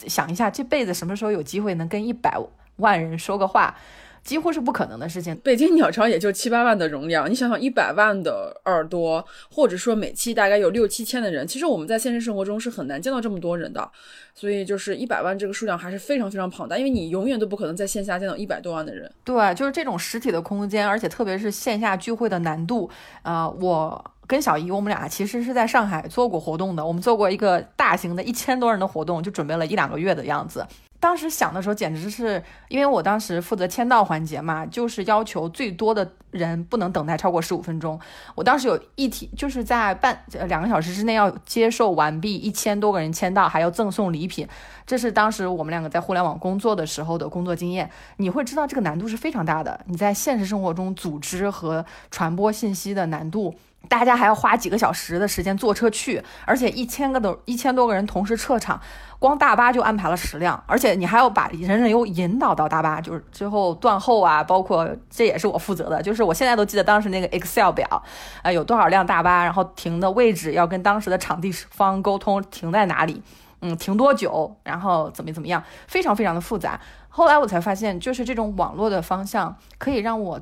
[0.08, 2.38] 想一下这辈子什么时候有机会能跟一百
[2.78, 3.76] 万人说个话，
[4.24, 5.36] 几乎是不可能的事情。
[5.38, 13.90] 北京鸟巢也就七八万的容量，你想想一百万的耳朵，或者说每期大概有六七千的人，其实我们在现实生活中是很难见到这么多人的，
[14.34, 19.10] 所以就是一百万这个数量还是非常非常庞大，因为你永远都不可能在线下见到一百多万的人。
[19.24, 22.90] 对，就是这种实体的空间，而且特别是线下聚会的难度，
[23.22, 24.13] 啊，我。
[24.28, 26.86] 跟小姨，我们俩其实是在上海做过活动的。
[26.86, 30.66] 我们做过一个大型的一千多人的活动，就准备了一两个月的样子。
[31.00, 38.00] 当时想的时候，简直是因为我当时负责签到环节嘛，就是要求最多的人不能等待超过十五分钟。
[38.36, 44.48] 我当时有一题，就是在半两个小时之内要接受完毕一千多个人签到，还要赠送礼品。
[44.88, 47.92] 这是当时我们两个在互联网工作的时候的工作经验。
[48.16, 49.82] 你会知道这个难度是非常大的。
[49.88, 53.54] 你在现实生活中组织和传播信息的难度。
[53.90, 58.80] 大家还要花几个小时的时间坐车去，而且一千个都一千多个人同时撤场，
[59.20, 68.04] 光大巴就安排了十辆，而且你还要把人流引导到大巴，就是最后断后啊，包括这也是我负责的，就是我现在都记得当时那个 Excel 表，
[68.42, 73.22] 啊有多少辆大巴，然后停的位置要跟当时的场地方沟通停在哪里，
[73.62, 76.80] 嗯，停多久，然后怎么怎么样，非常非常的复杂。
[77.10, 80.40] 后来我才发现，就是这种网络的方向可以让我。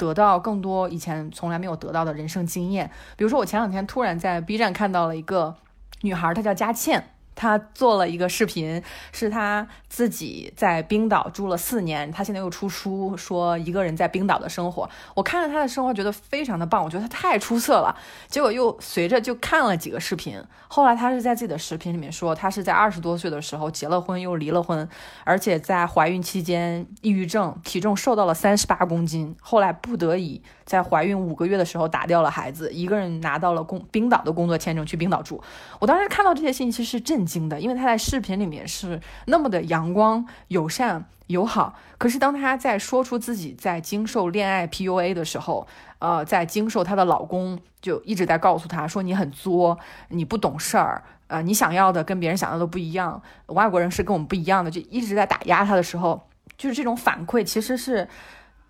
[0.00, 5.54] 得到更多以前从来没有得到的人生经验，比如说我前两天突然在 B 站看到了一个
[6.00, 7.04] 女孩，她叫佳倩。
[7.34, 14.88] 他做了一个视频，是他自己在冰岛住了四年，他现在又出书说一个人在冰岛的生活。
[15.14, 17.96] 我看了他的生活，觉得非常的棒，我觉得他太出色了。
[18.28, 24.88] 结果又随着就看了几个视频，后来他是在自己的视频里面说，他是在二十多岁的时候结了婚又离了婚，
[25.24, 30.42] 而且在怀孕期间抑郁症，体重瘦到了三十八公斤，后来不得已。
[30.70, 35.42] 在怀孕五个月的时候打掉了孩子，一个人拿到了工冰岛的工作签证去冰岛住。
[35.80, 41.74] 我当时看到这些信息是震惊的，因为他在视频里面是那么的阳光、友善、友好。
[41.98, 45.66] 可是当他在说出自己在经受恋爱 PUA 的时候，
[45.98, 49.76] 呃，在经受她的老公就一直在告诉她说你很作，
[50.10, 58.06] 你不懂事儿，呃，你想要的跟别人想要的不一样，外国人是跟我们不一样的，就一直在打压他的时候，就是这种反馈其实是。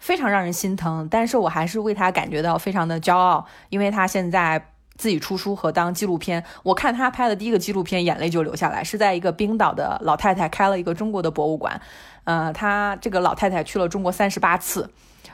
[0.00, 4.60] 非常让人心疼，但是我还是为他感觉到非常的骄傲，因为他现在
[4.96, 6.42] 自己出书和当纪录片。
[6.62, 11.80] 我看他拍的第一个纪录片，眼泪就流下来，是在一个冰岛的老太太开了一个中国的博物馆，
[12.24, 14.90] 呃，他这个老太太去了中国三十八次，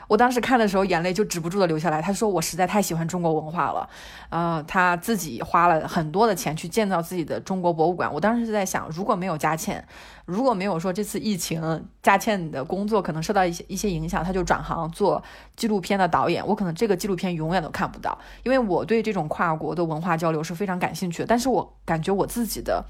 [0.07, 2.01] 我当时看的时候，眼泪就止不住的流下来。
[2.01, 3.89] 他说我实在太喜欢中国文化了，
[4.29, 8.13] 呃，他自己花了很多的钱去建造自己的中国博物馆。
[8.13, 9.85] 我当时是在想，如果没有佳倩，
[10.25, 15.21] 如果没有说这次疫情，佳倩的工作可能受到一些一些影响，他就转行做
[15.55, 18.17] 纪录片的导演，我可能这个纪录片永远都看不到。
[18.43, 22.85] 因为我对这种跨国的文化交流是非常感兴趣的，但是我感觉我自己的。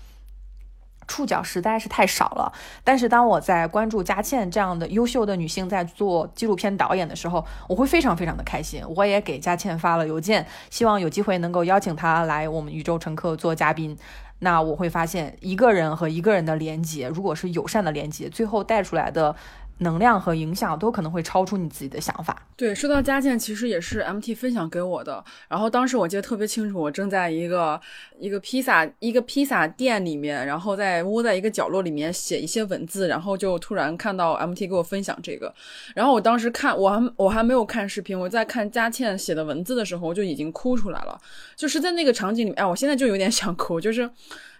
[1.07, 2.51] 触角实在是太少了，
[2.83, 8.83] 但是当我在关注佳倩这样的优秀的女性在做纪录片导演的时候，我会非常非常的开心。
[8.95, 13.97] 我也给佳倩发了邮件，希望有机会能够邀请她来我们宇宙乘客做嘉宾。
[14.39, 19.35] 那我会发现，一个人和一个人的连接，如果是友善的连接，最后带出来的。
[19.79, 22.41] 能量和影响都可能会超出你自己的想法。
[22.55, 25.23] 对，说到佳倩，其实也是 MT 分享给我的。
[25.47, 27.79] 然后当时我记得特别清楚，我正在一个
[28.19, 35.53] 一个披萨一个披萨店里面，然后在窝在一个角落里面写一些文字，然后就突然看到 MT 给我分享这个。
[35.93, 41.19] 然后我当时看，我还我还没有看视频，我在看佳倩写的文字的时候，我就已经哭出来了。
[41.55, 44.09] 就是在那个场景里面，哎，我现在就有点想哭，就是。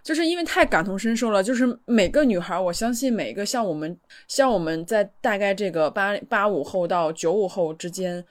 [0.08, 3.94] 就是因为太感同身受了，就是每个女孩，我相信每一个像我们，
[4.26, 8.24] 像我们在大概这个八八五后到九五后之间，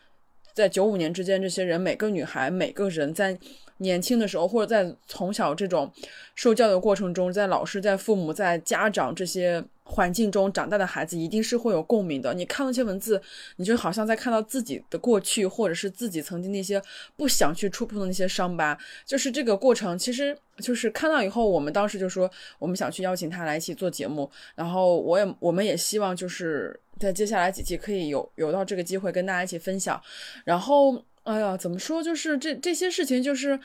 [0.56, 3.38] 在九五年之间，这些人每个女孩，每个人在
[3.78, 5.94] 年轻的时候，或者在从小这种
[6.34, 9.64] 受教的过程中，在老师、在父母、在家长这些。
[9.90, 12.34] 环境中长大的孩子一定是会有共鸣的。
[12.34, 13.20] 你看那些文字，
[13.56, 16.82] 你就好像在看到自己的过去，或者是自己曾经那些
[17.16, 18.78] 不想去触碰的那些伤疤。
[19.06, 24.30] 就是这个过程，其实就是看到以后，我们当时就说，我们想去邀请他来一起做节目。
[24.56, 30.02] 然后我也，我们也希望就是在接下来几期可以有有到这个机会跟大家一起分享。
[30.44, 32.04] 然后，哎呀，怎么说？
[32.04, 33.58] 就是这这些事情，就是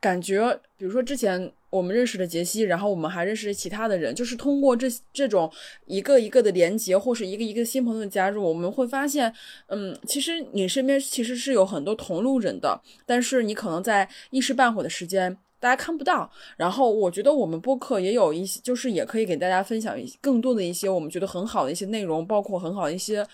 [0.00, 1.50] 感觉，比如说之前。
[1.70, 5.50] 我们认识了杰西，然后我们还认识其他的人，就是通过这这种
[5.86, 9.32] 一个一个的连接，或是一个一个新朋友的加入，我们会发现，
[9.68, 16.28] 嗯，其实你身边其实是有很多同路人的，但是你可能在一时半会的时间大家看不到。
[16.56, 23.24] 然后我觉得我们播客也有一些，就是也可以给大家分享更多的一些我们觉得很好的一些内容，包括很好的一些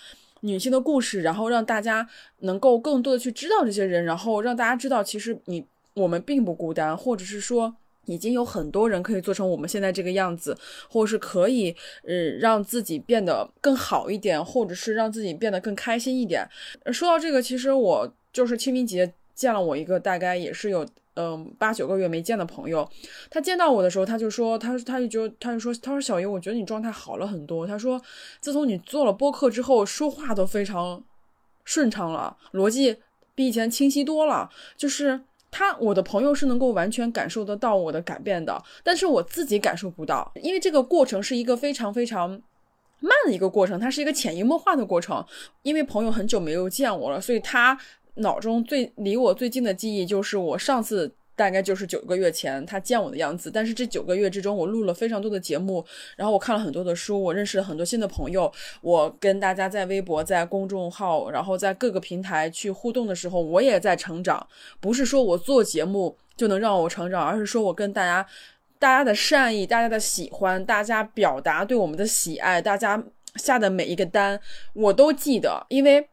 [0.41, 2.07] 女性的故事，然后让大家
[2.41, 7.75] 能够更多的去知道这些人，然后让大家知道其实你我们并不孤单，或者是说。
[8.07, 10.57] 已经有很多人可以做成我们现在这个样子，
[10.89, 16.49] 或者是可以，呃，让自己变得更好一点，或者是让自己变得更开心一点。
[16.93, 22.89] 说到这个，其实我就是清明节见了我一个大概也是有嗯八九个月没见的朋友，
[23.31, 27.67] 他见到我的时候，他就说，他他就就他就说，他说小姨，我觉得你状态好了很多。
[27.67, 28.01] 他说，
[28.41, 31.03] 自从你做了播客之后，说话都非常
[31.65, 32.97] 顺畅了，逻辑
[33.35, 35.23] 比以前清晰多了，就是。
[35.57, 42.29] 他，我的朋友是能够完全感受得到我的改变的，但是我自己感受不到，因为这个过程是一个非常非常
[43.01, 45.25] 慢的一个过程，它是一个潜移默化的过程。
[45.63, 47.79] 因为朋友很久没有见我了，所以他
[48.17, 51.15] 脑中最离我最近的记忆就是我上次。
[51.37, 55.85] 大概就是九个月前他见我的样子，但是这九个月之中，我录了非常多的节目，
[56.17, 64.45] 然后我看了很多的书，我认识了很多新的朋友，我跟大家在微博、在公众号，然后在各个平台去互动的时候，我也在成长。
[64.81, 68.27] 不是说我做节目就能让我成长，而是说我跟大家、
[68.79, 74.41] 大家的善意、大家的喜欢、大家表达对我们的喜爱、大家下的每一个单，
[74.73, 76.09] 我都记得，因为。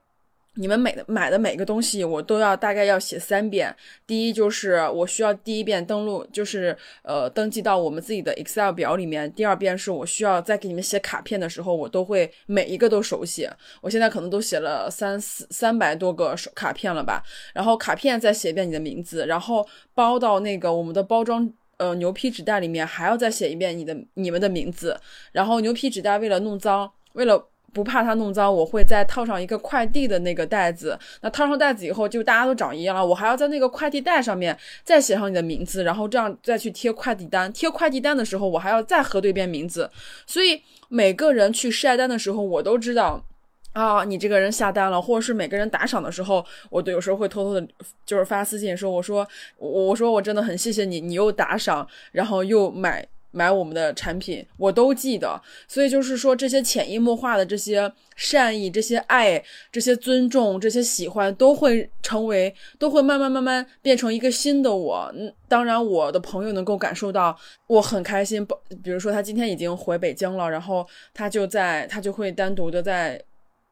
[0.55, 3.75] 你们每买的每个东西，我都要大概要写三遍。
[4.05, 9.31] 第一就是我需要第一遍登录，就是呃登记到我们自己的 Excel 表里面。
[9.33, 13.51] 第二遍是我需要再给你们写卡片的时候，我都会每一个都手写。
[13.81, 17.23] 我现在可能都写了三四三百多个手卡片了吧。
[17.53, 24.99] 然后卡片再写一遍你的名字，然后包到那个我们的包装呃牛皮纸袋里面，还要再写一遍你的你们的名字。
[25.31, 27.49] 然后牛皮纸袋为了弄脏，为了。
[27.73, 30.97] 不怕它弄脏，我会再套上一个快递的那个袋子。
[31.21, 33.05] 那套上袋子以后，就大家都长一样了。
[33.05, 37.51] 我还要在那个快递袋上面再写上你的名字，然后这样再去贴快递单。
[37.51, 39.89] 贴快递单的时候，我还要再核对一遍名字。
[40.27, 43.25] 所以每个人去晒单的时候，我都知道
[43.71, 47.67] 啊，你这个人下单了，或者是每个人打赏的时候，我都有时候会偷偷的，
[48.05, 53.07] 就是发私信说，我说我我说我真的很谢谢你，你又打赏，然后又买。
[53.35, 65.11] 买我们的产品，我都记得，所以就是说，这些潜移默化的这些善意、这些爱、这些尊重、这些喜欢，都会成为，都会慢慢慢慢变成一个新的我。
[65.15, 68.45] 嗯，当然，我的朋友能够感受到，我很开心。
[68.83, 73.19] 比如说，他今天已经回北京了，然后他就在，他就会单独的在，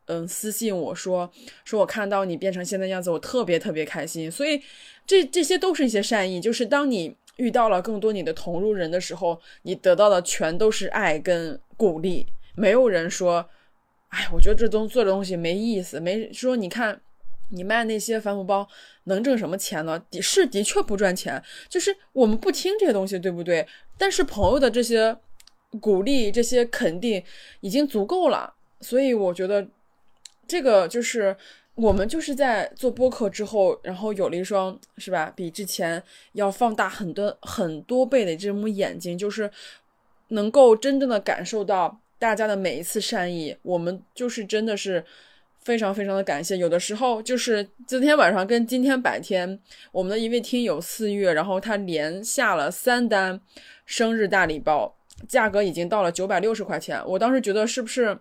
[0.07, 1.31] 嗯，私信我说，
[1.63, 4.31] 说我看到你变成现在样子，我特别特别开心。
[4.31, 4.59] 所以，
[5.05, 7.15] 这这些都是一些善意，就是当你。
[7.41, 12.27] 遇到了更多你的同路人的时候，你得到的全都是爱跟鼓励。
[12.55, 13.49] 没有人说
[14.09, 17.01] 哎，我觉得这东做的东西没意思，没说你看
[17.49, 18.67] 你卖那些帆布包
[19.05, 19.99] 能挣什么钱呢？
[20.11, 23.67] 的是的确不赚钱，就是我们不听这些东西，对不对？
[23.97, 25.17] 但是朋友的这些
[25.79, 27.23] 鼓励、这些肯定
[27.61, 29.65] 已经足够了，所以我觉得
[30.45, 31.35] 这个就是
[31.81, 36.01] 我们就是在做播客之后，然后有了一双是吧，比之前
[36.33, 39.49] 要放大很多很多倍的这种眼睛，就是
[40.29, 45.03] 能够真正的感受到大家的每一次善意，我们就是真的是。
[45.63, 49.59] 非常非常的感谢，有的时候就是今天晚上跟今天白天，
[49.91, 53.39] 我们的一位听友四月，然后他连下了三单
[53.85, 54.91] 生日大礼包，
[55.27, 56.99] 价格已经到了九百六十块钱。
[57.05, 58.17] 我当时觉得是不是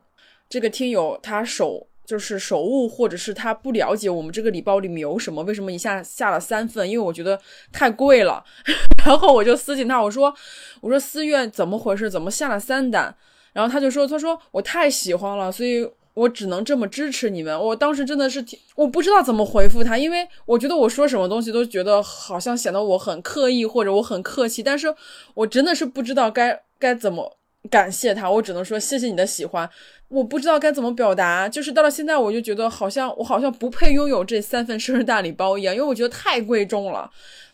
[0.51, 6.91] 这个听友他手就是手误，或者是他不了解我们这个礼包里面有什么，为什么一下下了三份？
[6.91, 7.41] 因为我觉得
[7.73, 8.43] 太贵了。
[9.07, 10.35] 然后我就私信他，我说
[10.81, 12.11] 我说思月怎么回事？
[12.11, 13.15] 怎么下了三单？
[13.53, 15.89] 然后他就说他说我太喜欢了，所以。
[16.15, 17.59] 我只能这么支持你们。
[17.59, 18.45] 我当时真的是，
[18.75, 24.93] 我不知道怎么回复他，因为我觉得我说什么东西都觉得好像显得我很刻意或者我很客气，但是
[25.35, 27.39] 我真的是不知道该该怎么
[27.71, 28.29] 感谢他。
[28.29, 29.71] 我只能说谢谢你的喜欢，
[30.11, 31.49] 我不知道该怎么表达。
[31.49, 37.11] 就是到了现在，我就觉得好像我好像不配拥有这三份生日大礼包一样，因为我觉得太贵重了。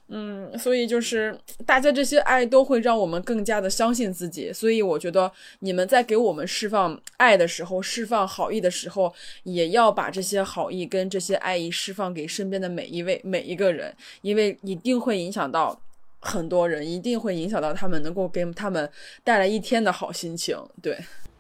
[0.09, 1.37] 嗯，所以就是
[1.67, 13.93] 大家这些爱都会让我们更加的相信自己，所以我觉得你们在给我们释放爱的时候，释放好意的时候，也要把这些好意跟这些爱意释放给身边的每一位每一个人，
[14.23, 15.77] 因为一定会影响到
[16.21, 18.89] 很多人，一定会影响到他们，能够给他们
[19.25, 20.97] 带来一天的好心情，对。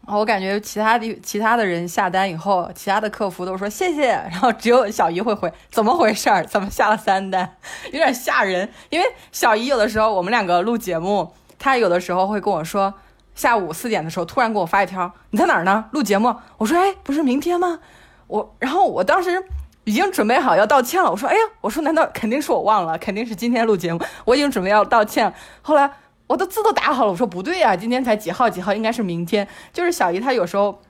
[0.09, 6.45] 我感觉其他的其他的人下单以后，其他的客服都说谢谢，然后只有小姨会回怎么回事儿？
[6.47, 7.57] 怎么下了三单？
[7.91, 8.69] 有点吓人。
[8.89, 12.95] 因为小姨有的时候我们两个录节目，她有的时候会跟我说，
[13.35, 15.87] 下午四点的时候突然给我发一条，你在哪儿呢？
[15.91, 16.37] 录节目。
[16.59, 17.81] 我说哎，不是明天吗？
[18.29, 19.45] 我然后我当时
[19.83, 21.11] 已经准备好要道歉了。
[21.11, 22.97] 我说哎呀，我说难道肯定是我忘了？
[22.99, 25.35] 肯定是今天录节目，我已经准备要道歉。
[25.63, 25.91] 后来。
[26.27, 29.47] 我的字都打好了，我说不对呀，今天才几号几号，应该是明天。
[29.73, 30.81] 就是小姨她有时候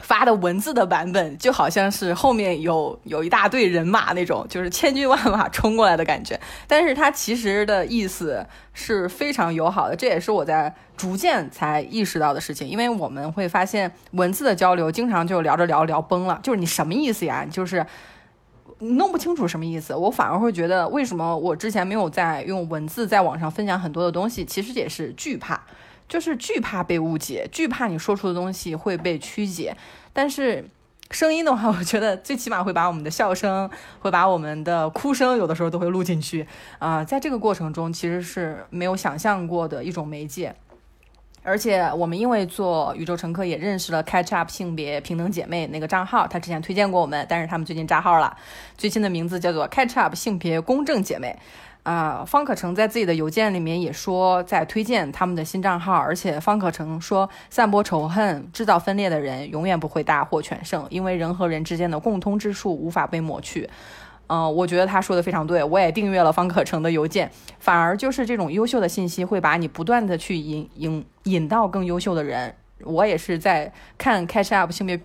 [0.00, 6.38] 发的文字的版本，就好像是后面有有一大队人马那种，就是千军万马冲过来的感觉。
[6.66, 12.68] 但是她其实的意思是非常友好的，这也是我在逐渐才意识到的事情。
[12.68, 17.46] 因为我们会发现文字的交流，经常就聊着聊聊崩了，就是你什么意思呀？
[17.50, 17.86] 就是。
[18.80, 25.60] 弄不清楚什么意思，我反而会觉得为什么我之前没有在用文字在网上分享很多的东西，其实也是惧怕，
[26.08, 29.76] 就是惧怕被误解，惧怕你说出的东西会被曲解。
[30.12, 30.68] 但是
[31.10, 33.68] 声音的话，我觉得最起码会把我们的笑声，
[34.00, 36.46] 会把我们的哭声，有的时候都会录进去
[36.78, 37.02] 啊。
[37.02, 40.54] 在这个过程中，其实是没有想象过的一种媒介。
[41.48, 48.36] 而且我们因为做宇宙乘客也认识了 Catch Up 性别平等姐妹那个账号，他之前推荐过我们，但是他们最近炸号了，
[48.76, 51.38] 最新的名字叫做 Catch Up 性别公正姐妹。
[51.84, 63.70] 啊，方可成在自己的邮件里面也说在推荐他们的新账号，而且方可成说，散播仇恨、制造分裂的人永远不会大获全胜，因为人和人之间的共通之处无法被抹去。
[64.28, 72.54] 嗯，我觉得他说的非常对，我也订阅了方可成的邮件，反而就是这种优秀的信息会把你不断的去引引引到更优秀的人。
[72.84, 75.00] 我也是在看 Catch Up 性别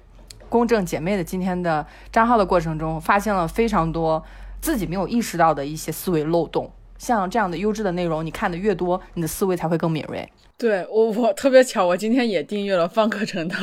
[0.49, 4.23] 公正姐妹的今天的账号的过程中，发现了非常多
[4.61, 6.69] 自己没有意识到的一些思维漏洞。
[6.97, 10.29] 像这样的优质的内容，你看的越多，你的思维才会更敏锐。
[10.55, 13.55] 对我，我特别巧，我今天也订阅了方可成的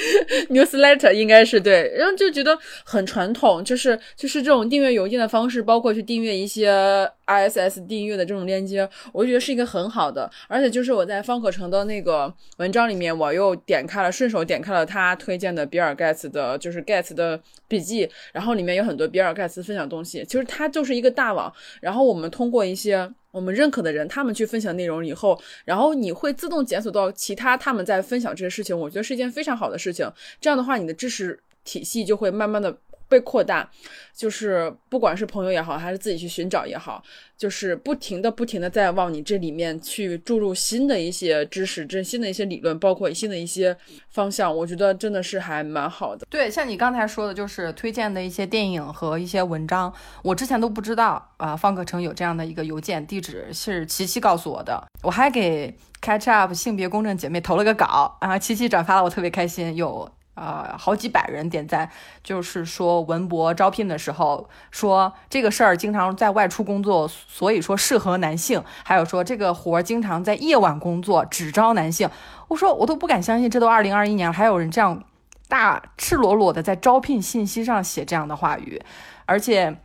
[0.50, 10.28] newsletter，应该是对，然后就觉得很传统，就是就是这种订阅邮件的方式，包括去订阅一些 ISS 订阅的这种链接，我觉得是一个很好的。
[10.48, 20.24] 而且就是我在方可成的那个文章里面，我又点开了，顺手点开了他推荐的比尔盖茨的，就是盖茨的笔记，然后里面有很多比尔盖茨分享东西。
[20.24, 23.08] 其实他就是一个大网，然后我们通过一些。
[23.38, 30.10] 我们认可的人，他们去分享内容以后，然后你会自动检索到其他他们在分享这些事情，我觉得是一件非常好的事情。
[30.40, 32.76] 这样的话，你的知识体系就会慢慢的。
[33.08, 33.68] 被扩大，
[34.14, 37.02] 就是不管是朋友也好，还是自己去寻找也好，
[37.36, 43.76] 就是不停的、不停的在往你这里面去注入新的一些知识，这新的一些理论，包括新的一些
[44.10, 46.26] 方向，我觉得真的是还蛮好的。
[46.28, 49.92] 对，像你刚才说的，就是推荐的一些电影和一些文章，
[50.22, 51.56] 我之前都不知道啊。
[51.56, 54.86] 方可成有这样的一个邮件地址，是琪琪告诉我的。
[55.02, 59.74] 我还给 Catch Up 性别公正姐妹投了个稿，然后琪琪转发了，我特别开心。
[59.74, 60.10] 有。
[60.40, 61.90] 呃，好几百人点赞，
[62.22, 68.62] 就是说文博招聘的时候说这个事儿经常在外出工作，所以说适合男性。
[68.84, 72.08] 还有说这个活儿经常在夜晚工作，只招男性。
[72.46, 75.02] 我说我都不敢相信，这都二零二一年了，还有人这样
[75.48, 78.80] 大赤裸裸的在招聘信息上写这样的话语，
[79.26, 79.80] 而且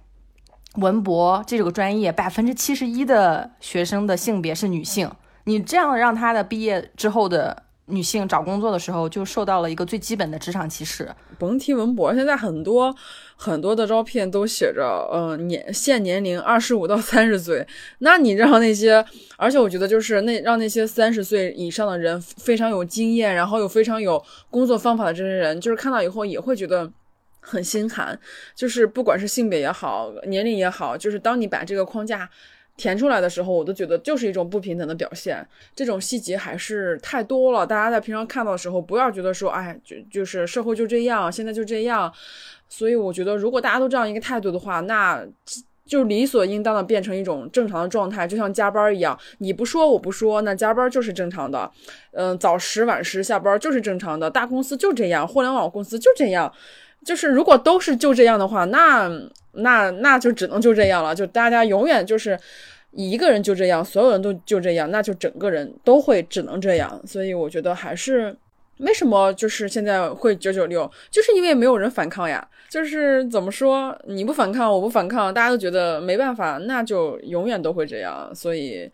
[0.75, 5.09] 文博这个专业百分之七十一的学生的性别是女性，
[5.45, 7.62] 你这样让他的毕业之后的。
[7.87, 11.13] 女性找工作的时候就受到了一个最基本的职场歧视。
[11.37, 12.95] 甭提文博，现在很多
[13.35, 17.67] 很多的招聘都写着，呃，年限年龄二十五到三十岁。
[17.99, 19.05] 那你让那些，
[19.37, 26.89] 而且我觉得就是那让那些三十岁以上的人非常有经验，然后又非常有工作方法的这些人，就是看到以后也会觉得
[27.41, 28.17] 很心寒。
[28.55, 32.29] 就是不管是性别也好，年龄也好，就是当你把这个框架。
[32.75, 35.45] 填出来的时候，我都觉得就是一种不平等的表现。
[35.75, 37.65] 这种细节还是太多了。
[37.65, 42.11] 大家在平常看到的时候，不要觉得说，哎，就就是社会就这样，现在就这样。
[42.67, 45.23] 所以我觉得，如果大家都这样一个态度的话，那
[45.85, 51.69] 就理所应当的变成一种正常的状态，就像加班一样，你不说我不说，那加班就是正常的。
[52.13, 56.51] 嗯，早十晚十下班就是正常的，大公司就这样，互联网公司就这样。
[57.05, 59.09] 就是如果都是就这样的话，那
[59.53, 61.13] 那那就只能就这样了。
[61.13, 62.37] 就大家永远就是
[62.91, 67.01] 一个人就这样，所有人都就这样，那就整个人都会只能这样。
[67.05, 68.35] 所以我觉得还是
[68.77, 72.47] 为什么就是现在会九九六，就是因为没有人反抗呀。
[72.69, 78.33] 就是怎么说，你不反抗，我不反抗，大家都觉得没办法，那就永远都会这样。
[78.33, 78.89] 所以，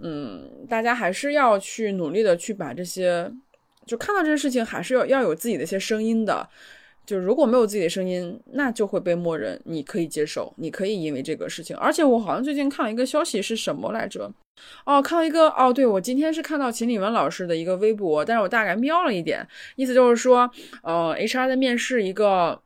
[0.00, 3.30] 嗯，大家还是要去努力的去把这些，
[3.84, 6.48] 就看到这些事情，还是要要有自己的一些声音的。
[7.04, 9.60] 就如果没有自己的声音，那就会被默认。
[9.64, 11.76] 你可以接受，你可以因为这个事情。
[11.76, 14.32] 而且我好像最近看了一个消息，是什么来着？
[14.84, 19.46] 哦，看到一个哦，对我今天是看到秦理文老师的一个微博，但是我大概瞄了一点，
[19.76, 20.50] 意思就是说，
[20.82, 22.60] 呃，HR 在面试一个。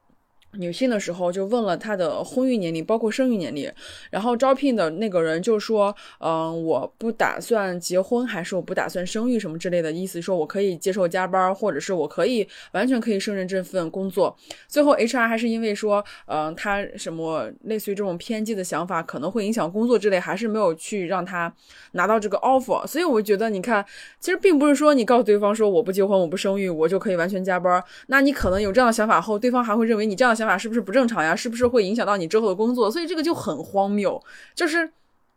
[0.59, 3.73] 女性的时候就问了她的婚育年龄，包括生育年龄，
[4.11, 14.35] 然后招聘的那个人就说，嗯，我不打算结婚，还是我不打算生育什么之类的意思，说我可以接受加班，或者是我可以完全可以胜任这份工作。
[14.67, 21.53] 最后 HR 还是因为说，嗯，他什么类似于这种偏激的想法可能会影响工作之类，还是没有去让他
[21.93, 22.87] 拿到这个 offer。
[22.87, 23.85] 所以我觉得，你看，
[24.19, 27.83] 其实并不是说你告诉对方说我不结婚，我不生育，我就可以完全加班。
[28.07, 30.46] 那你可能有这样的想法后，对方还会认为你这样的想。
[30.59, 31.35] 是不是不正常呀？
[31.35, 32.91] 是不是会影响到你之后的工作？
[32.91, 34.23] 所以这个就很荒谬。
[34.55, 34.91] 就是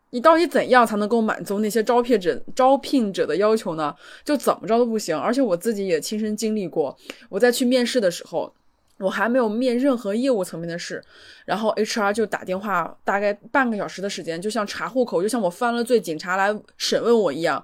[0.10, 3.96] 你到底怎样才能够满足那些招聘者招聘者的要求呢？
[4.26, 5.18] 就怎么着都不行。
[5.18, 6.98] 而且我自己也亲身经历过，
[7.30, 8.54] 我在去面试的时候，
[8.98, 11.02] 我还没有面任何业务层面的事，
[11.46, 17.64] 然后 HR 就打电话，大概半个小时的时间，就像查户口，就像我犯了罪，警察来审问我一样。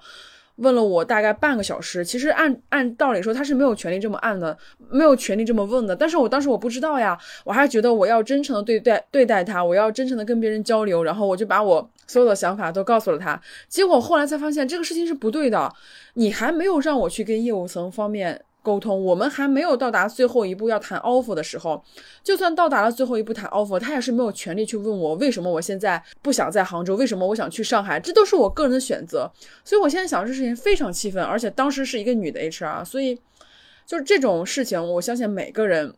[0.58, 4.58] 问了我大概半个小时，其实按按道理说他是没有权利这么按的，
[4.89, 5.95] 没有权利这么问的。
[5.95, 13.39] 但是我当时我不知道呀，我还觉得我要真诚的对待对待他，我要真诚的跟别人交流，然后我就把我所有的想法都告诉了他。
[13.68, 15.72] 结果后来才发现这个事情是不对的，
[16.14, 18.41] 你还没有让我去跟业务层方面。
[18.66, 21.84] 沟通，我们还没有到达最后一步要谈 offer 的时候，
[22.24, 29.32] 就算到达了最后一步谈 offer，他也是没有权利去问我为什么我现在不想在杭州，为什么我想去上海，这都是我个人的选择。
[29.63, 33.16] 所以我现在想这事情非常气愤，而且当时是一个女的 HR，所以
[33.86, 35.93] 就是这种事情，我相信每个人。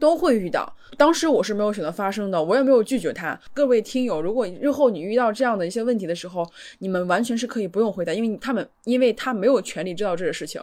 [0.00, 3.36] 都会遇到，当时我是没有选择发生的，我也没有拒绝他。
[3.52, 6.48] 各位听友，如果日后你遇到这样的一些问题的时候，
[6.78, 10.62] 你们完全是可以不用回答，因为他们，因为他没有权利知道这个事情。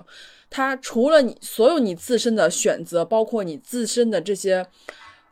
[0.50, 4.66] 他除了你所有你自身的选择，包括你自身的这些，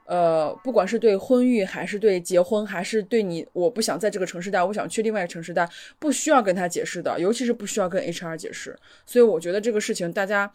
[0.06, 8.78] 呃，不管是对婚育，还是对结婚，还是对你，我不想在这个城市待，我想去另外一个城市待，不需要跟他解释的，尤其是不需要跟 HR 解释。
[9.06, 10.54] 所以我觉得这个事情大家。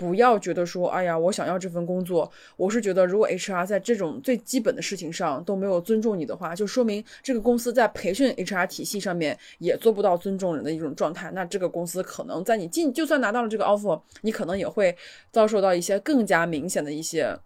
[0.00, 2.32] 不要觉得说，哎呀，我想要这份工作。
[2.56, 11.30] 我是觉得，如果 HR 在这种最基本的事情上都没有尊重你的话，就说明这个公司在培训 HR 体系上面也做不到尊重人的一种状态。
[11.32, 14.96] 那这个公司可能在你进，就算拿到了这个 offer，你可能也会
[15.30, 17.38] 遭受到一些更加明显的一些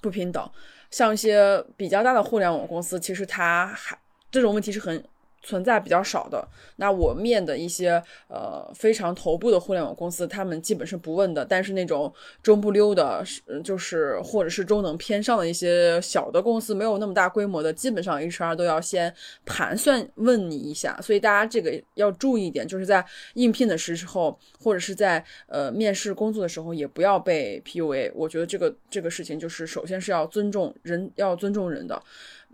[0.00, 0.50] 不平等。
[0.90, 3.96] 像一些比较大的互联网公司，其实它还
[4.32, 5.04] 这种问题是很。
[5.44, 11.44] 存在比较少的，那我面的一些呃非常头部的互联网公司，他们基本是不问的。
[11.44, 13.22] 但是那种中不溜的，
[13.62, 19.14] 就是或者是中等偏上的一些小的公司，没有那么大规模的，基本上 HR 都要先
[19.44, 20.98] 盘算问你一下。
[21.02, 28.10] 所以大家这个要注意一点，就是在应聘的时候，或者是在呃面试工作的时候，也不要被 PUA。
[28.14, 32.02] 我觉得这个这个事情就是首先是要尊重人，要尊重人的，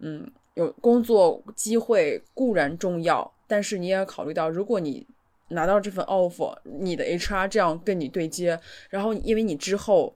[0.01, 0.29] 嗯。
[0.55, 5.07] 有工作机会固然重要，但是你也要考虑到，如果你
[5.49, 10.15] 拿到这份 offer，你的 HR 这样跟你对接，然后因为你之后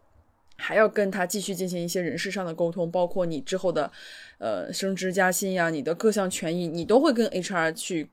[0.57, 3.91] 还要跟他继续进行一些人事上的沟通，包括你之后的
[4.39, 8.09] 呃升职加薪呀，你的各项权益，你都会跟 HR 去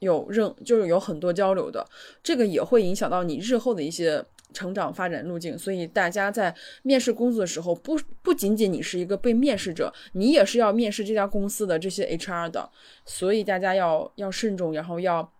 [0.00, 1.86] 有任就是有很多交流的，
[2.22, 4.22] 这个也会影响到你日后的一些
[4.52, 12.70] 成长发展路径，所以大家在面试工作的时候，不不仅仅你是一个被面试者，你也是要面试这家公司的这些 HR 的，
[13.04, 15.30] 所以大家要要慎重，然后要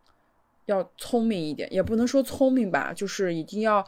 [0.66, 3.82] 要聪明一点，也不能说聪明吧，就是一定要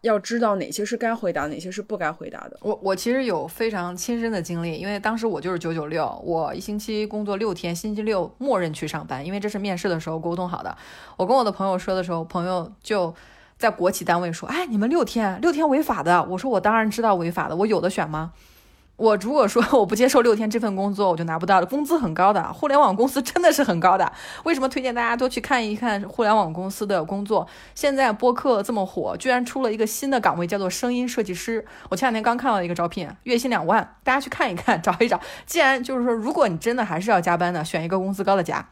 [0.00, 2.56] 要知道哪些是该回答，哪些是不该回答的。
[2.62, 10.74] 我我其实有非常亲身的经历，因为当时我就是九九六，我一星期工作六天，星期六默认去上班，因为这是面试的时候沟通好的。
[11.18, 13.14] 我跟我的朋友说的时候，朋友就。
[13.58, 16.22] 在国企单位说，哎，你们六天六天违法的。
[16.24, 18.32] 我说我当然知道违法的，我有的选吗？
[18.96, 21.66] 我如果说我不接受六天这份工作，我就拿不到的。
[21.66, 24.10] 工资很高的，互联网公司真的是很高的。
[24.44, 27.46] 为什么推荐大家多去看一看互联网公司的工作？
[27.74, 31.64] 现在播客这么火，居然出了一个新的岗位，叫做声音设计师。
[31.90, 35.20] 我前两天刚看到一个招聘，月薪两万，大家去看一看， 找一找。
[35.44, 38.66] 既然就是说，如果你真的还是要加班的，选一个工资高的加。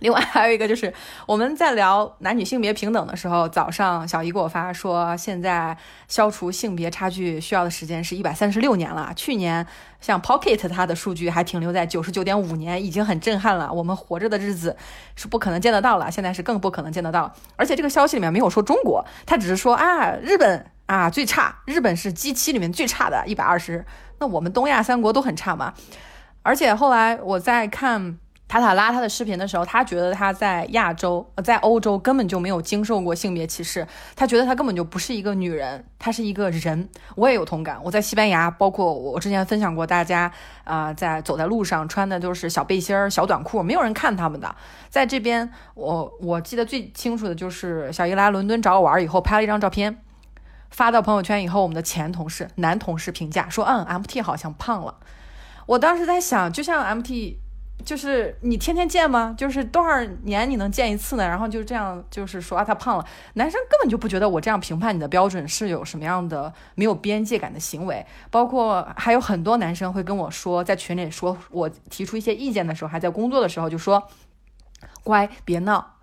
[0.00, 0.92] 另外还有一个就是
[1.26, 5.76] 我们在聊男女性别平等的时候，早上小姨给我发说，现在
[6.08, 9.12] 消除性别差距需要的时间是一百三十六年了。
[9.14, 9.66] 去年
[10.00, 13.72] 像 Pocket 它的数据还停留在九十九点五年，已经很震撼了。
[13.72, 14.76] 我们活着的日子
[15.16, 17.32] 是不可能见得到了，现在是更不可能见得到。
[17.56, 23.84] 而且这个消息里面没有说中国，他只是说啊日本啊最差，日本是 G 七里面最差的一百二十。
[24.18, 25.74] 那我们东亚三国都很差嘛。
[26.42, 28.18] 而且后来我在看。
[28.50, 33.86] 塔塔拉他的视频的时候，他觉得他在亚洲，在欧洲根本就没有经受过性别歧视。
[34.16, 36.88] 他觉得他根本就不是一个女人，她是一个人。
[37.14, 37.80] 我也有同感。
[37.84, 40.32] 我在西班牙，包括我之前分享过，大家
[40.64, 44.52] 啊，在走在路上穿的都是小背心儿、小短裤，没有人看他们的。
[44.88, 50.02] 在这边，我我记得最清楚的就是小姨来伦敦找我玩以后，拍了一张照片，
[50.70, 54.96] 发到朋友圈以后，我们的前同事、男同事评价说：“嗯，MT 好像胖了。”
[55.66, 57.36] 我当时在想，就像 MT。
[57.84, 59.34] 就是你天天见吗？
[59.36, 61.26] 就是多少年你能见一次呢？
[61.26, 63.04] 然后就这样，就是说啊，他胖了。
[63.34, 68.04] 男生根本就不觉得我这样评判你的标准是有什么样的没有边界感的行为。
[68.30, 74.08] 包括还有很多男生会跟我说，在群里说我提出一些意见的时候，还在工作的时候就说，
[75.02, 75.96] 乖，别闹。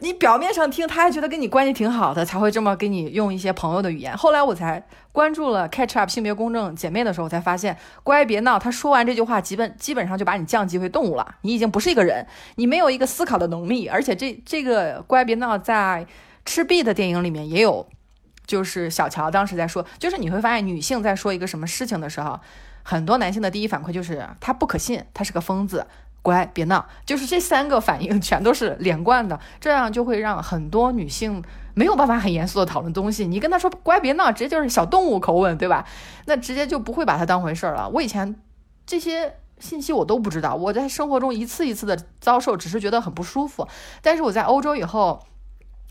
[0.00, 4.16] 你表面上听，他还觉得跟你关系挺好的，才会这么给你用一些朋友的语言。
[4.16, 8.58] 后来我才关注了 Catch Up 性别公正姐妹的时候，才发现，乖别闹。
[8.58, 11.36] 他说完这句话，基本基本上就把你降级为动物了。
[11.42, 12.26] 你已经不是一个人，
[12.56, 13.88] 你没有一个思考的能力。
[13.88, 16.06] 而且这这个乖别闹在
[16.44, 17.86] 赤壁的电影里面也有，
[18.46, 22.38] 就是小乔当时在说，就是你会发现女性在说一个什么事情的时候，
[22.82, 25.86] 很多男性的第一反馈就是他不可信，他是个疯子。
[26.24, 31.44] 乖，别闹，就是这三个反应全都是连贯的，这样就会让很多女性
[31.74, 33.26] 没有办法很严肃的讨论东西。
[33.26, 35.84] 你跟她说乖，别闹，直接就是小动物口吻，对吧？
[36.24, 37.86] 那直接就不会把它当回事儿了。
[37.90, 38.34] 我以前
[38.86, 43.68] 这些信息我都不知道，我在生活中一次一次的遭受，只是觉得很不舒服。
[44.00, 45.20] 但是我在欧洲以后。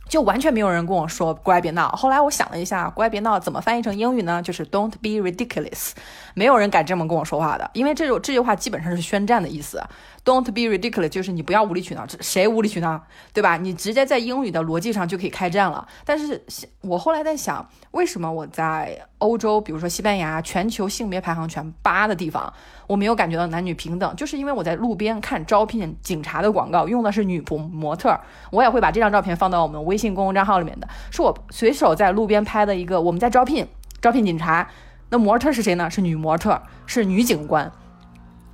[0.10, 1.88] 就完全没有人跟我说乖别闹。
[1.92, 4.42] 后来我想了一下，乖别闹怎么翻译成英语呢？
[4.42, 5.92] 就是 Don't be ridiculous。
[6.34, 9.82] 没有人敢这么跟我说话的，因为这种这句话基本上是宣战的意思。
[10.26, 12.06] Don't be ridiculous，就是你不要无理取闹。
[12.22, 13.02] 谁无理取闹，
[13.34, 13.58] 对吧？
[13.58, 15.86] 你直接在英语的逻辑上就可以开战了。
[16.06, 16.42] 但是
[16.80, 22.54] 我后来在想，为什么我在欧洲，比如说西班牙，全球性别排行全八的地方，
[22.88, 24.16] 我没有感觉到男女平等？
[24.16, 28.18] 就是因为我在路边看招聘警察的广告，用的是女仆模特。
[28.50, 33.02] 我也会把这张照片放到我们微信公众账号里面的，是我随手在路边拍的一个。
[33.02, 33.68] 我们在招聘
[34.00, 34.70] 招聘警察，
[35.10, 35.90] 那模特是谁呢？
[35.90, 37.70] 是女模特，是女警官。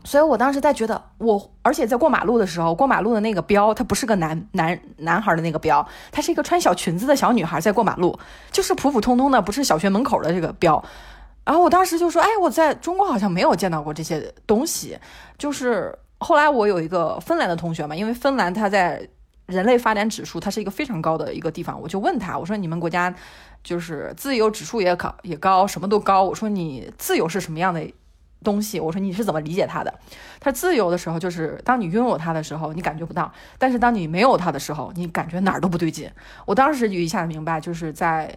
[0.09, 8.17] 所以我当时在觉得，我而且在过马路的时候，过马路的那个标，它不是个男男男孩的那个标，它是一个穿小裙子的小女孩在过马路，
[8.51, 10.83] 就是普普通通的，不是小学门口的这个标。
[11.45, 14.97] 然后我当时就说，哎，我在中国好像没有见到过这些东西。
[15.37, 19.07] 就是后来我有一个芬兰的同学嘛，因为芬兰它在
[19.45, 23.13] 人类发展指数，它是一个非常高的一个地方，我就问他，我说你们国家
[23.63, 27.93] 就是自由指数也高也高，什么都高，我说你自由是什么样的？
[28.43, 29.93] 东西，我说你是怎么理解它的？
[30.39, 36.09] 它自由的时候，就是当你拥有它的时候，你感觉不到；但是当你没有它的时候，你感觉哪儿都不对劲。
[36.45, 38.33] 我当时就一下子明白，就是在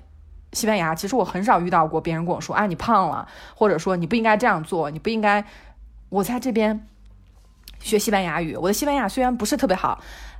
[0.52, 5.44] 西班牙，其实我很少遇到过别人跟我说：“啊，你胖了，或者说你不应该这样做，你不应该。”
[6.10, 6.86] 我在这边
[7.80, 9.98] 学西班牙语，我的西班牙虽然不是特别好，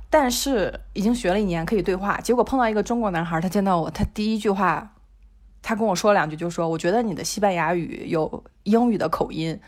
[0.09, 2.19] 但是已经学了一年，可以对话。
[2.21, 4.91] 结果碰到一个中国男孩，他见到我，他第一句话。
[5.63, 9.59] 他跟我说两句，就说：“我觉得你的西班牙语有英语的口音。”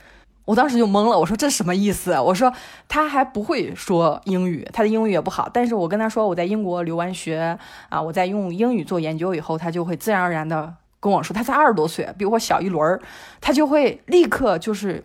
[0.46, 2.54] 我当时就懵了，我说：“这什么意思？”我说
[2.88, 7.58] ：“他还不会说英语，他的英语也不好。”但是我跟他说我在英国留完学
[7.90, 13.02] 啊，我在用英语做研究以后，他就会自然而然的跟我说，他才二十多岁，比我小一轮儿，
[13.42, 15.04] 他就会立刻就是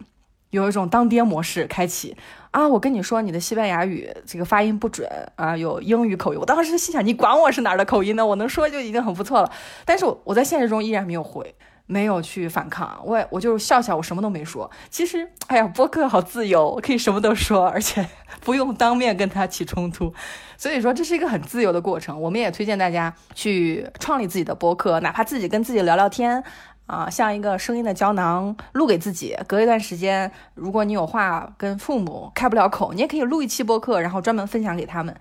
[0.51, 2.15] 有一种当爹模式开启
[2.51, 2.67] 啊！
[2.67, 6.41] 我跟你说，你的西班牙语这个发音不准啊，有英语口音。
[6.41, 8.27] 我当时心想，你管我是哪儿的口音呢？
[8.27, 9.53] 我能说就已经很不错了。
[9.85, 11.55] 但是我在现实中依然没有回，
[11.87, 14.69] 没有去反抗，我我就笑笑，我什么都没说。
[14.91, 18.05] 其实，哎呀，播客好自由，我可以什么都说，而且
[18.41, 20.13] 不用当面跟他起冲突。
[20.57, 22.21] 所以说，这是一个很自由的过程。
[22.21, 26.43] 我们也推荐大家去创立自己的播客，哪怕自己跟自己聊聊天。
[26.91, 29.39] 啊，像一个声音的胶囊，录给自己。
[29.47, 35.17] 隔一段时间，如果你有话跟父母开不了口，你也可以录一期播客，然后专门分享给他们。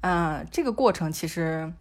[0.00, 1.72] 嗯，这个过程其实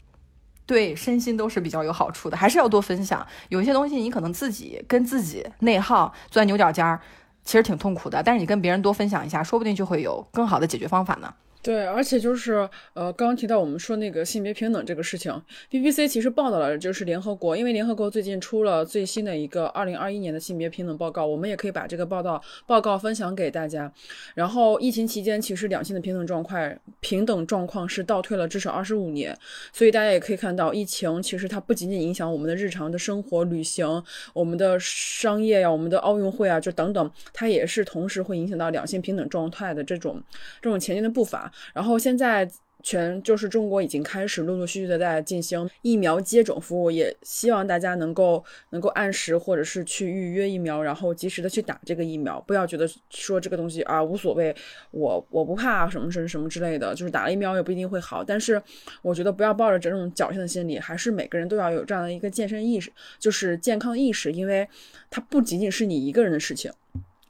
[0.68, 3.26] 对身心都是比较有好处的，还是要多分享。
[3.50, 7.02] 有一些东西你可能自己跟自己内耗、钻牛角尖儿，
[7.44, 8.22] 其实挺痛苦的。
[8.22, 11.34] 但是你跟别人多分享一下，说不定就会有更好的解决方法呢。
[11.64, 15.32] 对，而且就是呃，刚刚提到我们说那个性别平等这个事情
[15.70, 23.94] ，BBC 其实报道了，就是联合国，因为联合国最近出了最新的一个二零二一年的性别平等报告，我们也可以把这个报道报告分享给大家。
[24.34, 29.38] 然后疫情期间，其实两性的平等状况平等状况是倒退了至少二十五年，
[29.72, 34.04] 所以大家也可以看到，疫情其实它不仅仅影响我们的日常的生活、旅行、
[34.34, 40.20] 我们的商业呀、我们的奥运会啊，就等等，它也是同时会影响到两性平等状态的这种
[40.60, 41.51] 这种前进的步伐。
[41.74, 42.50] 然后现在
[42.84, 54.56] 全就是中国已经开始陆陆续续的在进行疫苗接种服务，也希望大家能够能够按时或者是去预约疫苗，然后及时的去打这个疫苗，不要觉得说这个东西啊无所谓，
[54.90, 58.24] 我我不怕什么什么什么之类的，就是打了疫苗也不一定会好。
[58.24, 58.60] 但是
[59.04, 64.68] 我觉得不要抱着这种侥幸的心理，还是每个人都要有这样的一个健身意识，就是健康意识，因为
[65.12, 66.72] 它不仅仅是你一个人的事情。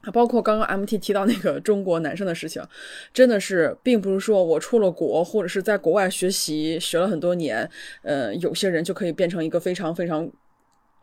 [0.02, 2.62] 啊，包括刚刚 MT 提到那个中国男生的事情，
[3.12, 7.68] 真的是，并不是说我出了国或者是在国外学习学了很多年，
[8.02, 10.30] 呃，有些人就可以变成一个非常非常。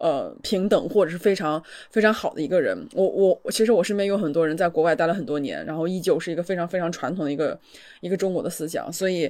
[0.02, 2.88] 呃，平等或者是非常非常好的一个人。
[2.93, 7.60] 我我其实我身边有很多人在国外待了很多年，然后依旧是一个非常非常传统的一个
[8.00, 8.89] 一个中国的思想。
[8.93, 9.30] 所以，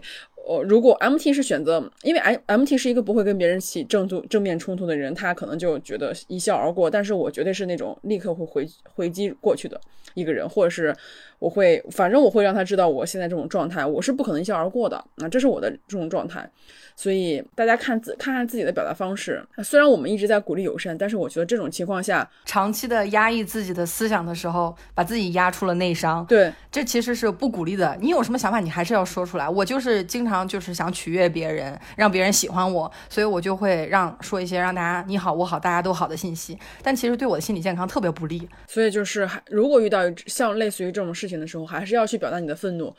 [0.50, 6.90] 呃，如果 MT 是选择，因为 M MT 是一个不会跟别人起正突正面冲突的人，他可能就觉得一笑而过。
[6.90, 9.80] 但是我绝对是那种立刻会回回击过去的
[10.16, 10.96] 一个人，或者是
[11.38, 15.06] 我会，反正我会让他知道我现在这种状态，我是不可能一笑而过的。
[15.18, 16.50] 那这是我的这种状态。
[16.96, 19.42] 所以大家看自看看自己的表达方式。
[19.64, 26.26] 虽然我们一直在鼓励友善，但是我觉得这种情况下，长期的压抑自己的思想的时候，把自己压出了内伤。
[26.26, 27.96] 对，这其实是不鼓励的。
[28.02, 29.48] 你有什么想法，你还是要说出来。
[29.48, 36.58] 我就是经常就是想取悦别人，让别人喜欢我，所以我就会让说一些让大家你好我好大家都好的信息。
[36.82, 38.48] 但其实对我的心理健康特别不利。
[38.68, 42.96] 所以就是如果遇到像类似于这种事情的时候，还是要去表达你的愤怒。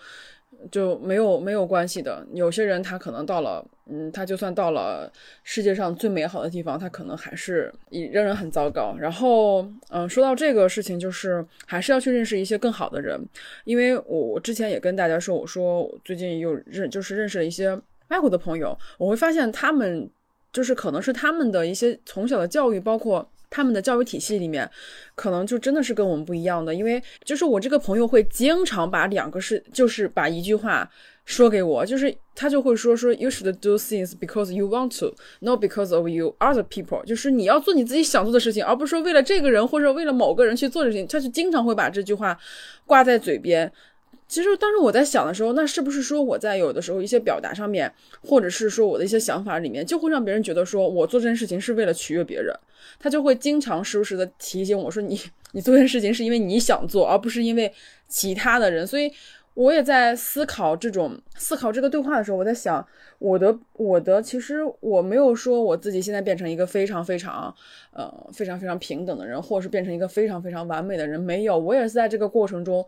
[0.71, 2.27] 就没有没有关系的。
[2.33, 5.11] 有些人他可能到了，嗯，他就算到了
[5.45, 8.97] 世界上最美好的地方，他可能还是仍然很糟糕。
[8.99, 13.21] 然后，嗯，说到这个事情，就是还是要去认识一些更好的人。
[13.65, 20.09] 因为我我之前也跟大家说，我说最近又认，就是认识了一些外国的朋友，我会发现他们
[20.53, 23.29] 就是可能是他们的一些从小的教育，包括。
[23.51, 24.71] 他们的教育体系里面，
[25.15, 30.89] 可能就真的是跟我们不一样的，因为就是我这个朋友会经常把两个是，就是把一句话
[31.25, 42.39] 说给我，就是他就会说说 you should do things because you want to，not because of you other people，就是你要做你自己想做的事情，而不是说为了这个人或者为了某个人去做事情，他就经常会把这句话
[42.87, 43.71] 挂在嘴边。
[44.31, 52.55] 其实当时我在想的时候，那是不是说我在有的时候一些表达上面，或者是说我的一些想法里面，就会让别人觉得说我做这件事情是为了取悦别人，
[53.01, 55.21] 他就会经常时不时的提醒我说你
[55.51, 57.73] 你做这件事情是因为你想做，而不是因为
[58.07, 58.87] 其他的人。
[58.87, 59.11] 所以
[59.55, 62.87] 我也在思考这种思考这个对话的时候，我在想
[63.19, 67.53] 我的我的其实我没有说我自己现在变成一个非常非常
[67.93, 72.87] 呃非常非常平等的人，或者是变成一个非常非常完美的人，没有，我也是在这个过程中。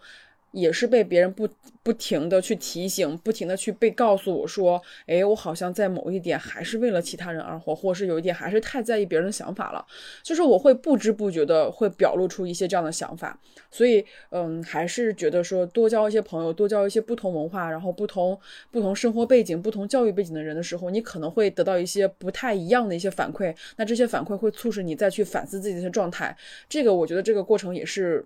[0.53, 1.48] 也是被别人不
[1.82, 9.84] 不停的去提醒，不停的去被告诉我说，哎，我好像在某一点还是为了其他人而活，或者是有一点还是太在意别人的想法了，
[10.22, 13.38] 就是我会不知不觉的会表露出一些这样的想法，
[13.70, 18.38] 所以，嗯，还是觉得说多交一些朋友，多交一些不同文化，然后不同
[18.70, 26.36] 不同生活背景、不同教育背景的人的时候，你可能会得到一些不太一样的一些反馈，那这些反馈会促使你再去反思自己的状态，
[26.68, 28.24] 这个我觉得这个过程也是。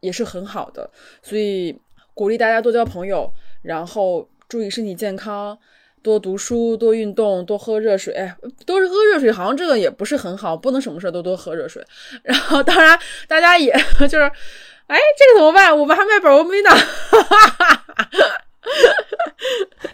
[0.00, 0.90] 也是很好的，
[1.22, 1.78] 所以
[2.14, 3.32] 鼓励大家多交朋友，
[3.62, 5.58] 然后注意身体健康，
[6.02, 8.14] 多读书，多运动，多喝热水。
[8.14, 11.84] 哎，都是喝热水，好像这个也不是很好，不能什么事都多喝热水。
[12.22, 14.22] 然后，当然大家也 就是，
[14.86, 15.76] 哎，这个怎么办？
[15.76, 16.70] 我们还卖保温杯呢。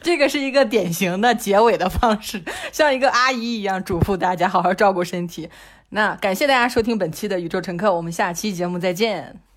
[0.02, 2.42] 这个是一个典型的结尾的方式，
[2.72, 5.48] 像一个阿姨一样嘱咐大家好好照顾身体。
[5.90, 9.51] 那感谢大家收听本期的宇宙乘客，我们下期节目再见。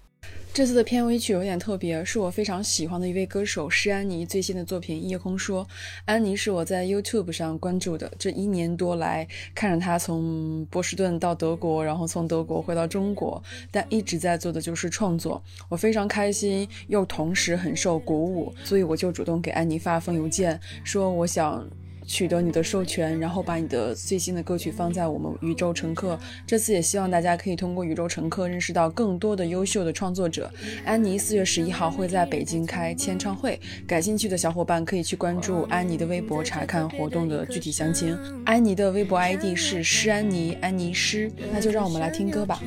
[0.56, 5.66] 这次的片尾曲有点特别，是我非常喜欢的一位歌手施安妮最新的作品《夜空说》。
[6.06, 15.44] 安妮是我在 YouTube 上关注的，这一年多来看着她从波士顿到德国，然后从德国回到中国，但一直在做的就是创作。
[15.68, 21.68] 我非常开心，又同时很受鼓舞，所以我就主动给安妮发封邮件，说我想。
[22.06, 26.18] 取得你的授权，然后把你的最新的歌曲放在我们宇宙乘客。
[26.46, 30.52] 这次也希望大家可以通过宇宙乘客认识到更多的优秀的创作者。
[30.86, 38.18] 安妮四月十一号会在北京开签唱会，感兴趣的小伙伴可以去关注安妮的微博查看活动的具体详情。
[38.46, 41.32] 安妮的微博 ID 是诗安妮，安妮诗。
[41.52, 42.62] 那就让我们来听歌吧。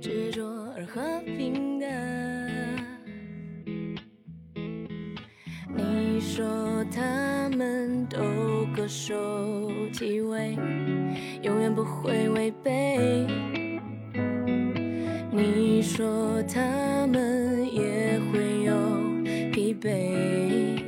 [0.00, 0.42] 执着
[0.76, 1.86] 而和平的，
[5.76, 7.19] 你说他。
[7.60, 8.18] 们都
[8.74, 9.14] 各守
[9.92, 10.56] 其位，
[11.42, 13.26] 永远不会违背。
[15.30, 18.72] 你说他们也会有
[19.52, 20.82] 疲惫，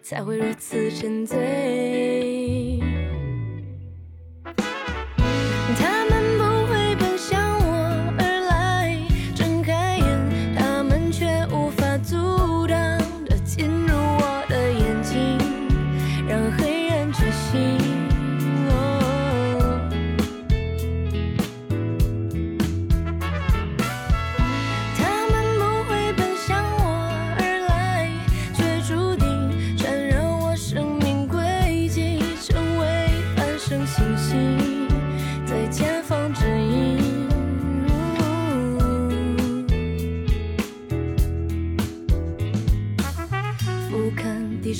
[0.00, 2.33] 才会如此沉醉。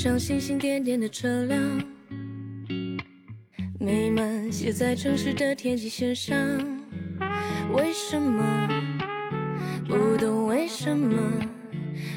[0.04, 1.58] 上星星点点的车辆，
[3.80, 6.36] 美满写在城市的天际线上。
[7.72, 8.68] 为什么？
[9.88, 11.18] 不懂为什么？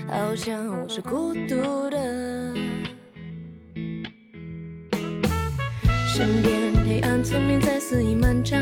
[0.06, 2.54] 好像我是孤独的。
[6.14, 8.60] 身边黑暗丛林在肆意漫长，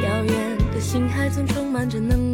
[0.00, 2.33] 遥远的星海总充满着能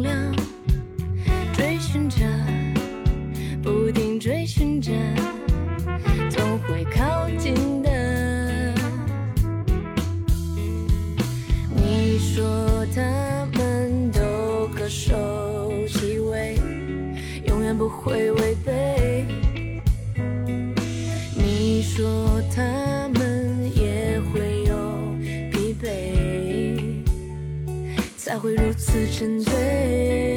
[18.21, 19.25] 会违背。
[21.35, 24.75] 你说他们也会有
[25.49, 27.03] 疲惫，
[28.15, 30.30] 才会如此沉醉。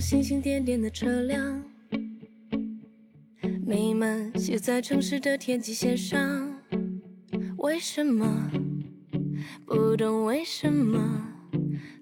[0.00, 1.62] 星星点点的车辆，
[3.66, 6.62] 美满写在城市的天际线上。
[7.58, 8.50] 为什么？
[9.66, 11.24] 不懂为什么？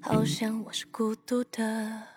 [0.00, 2.15] 好像我是孤独的。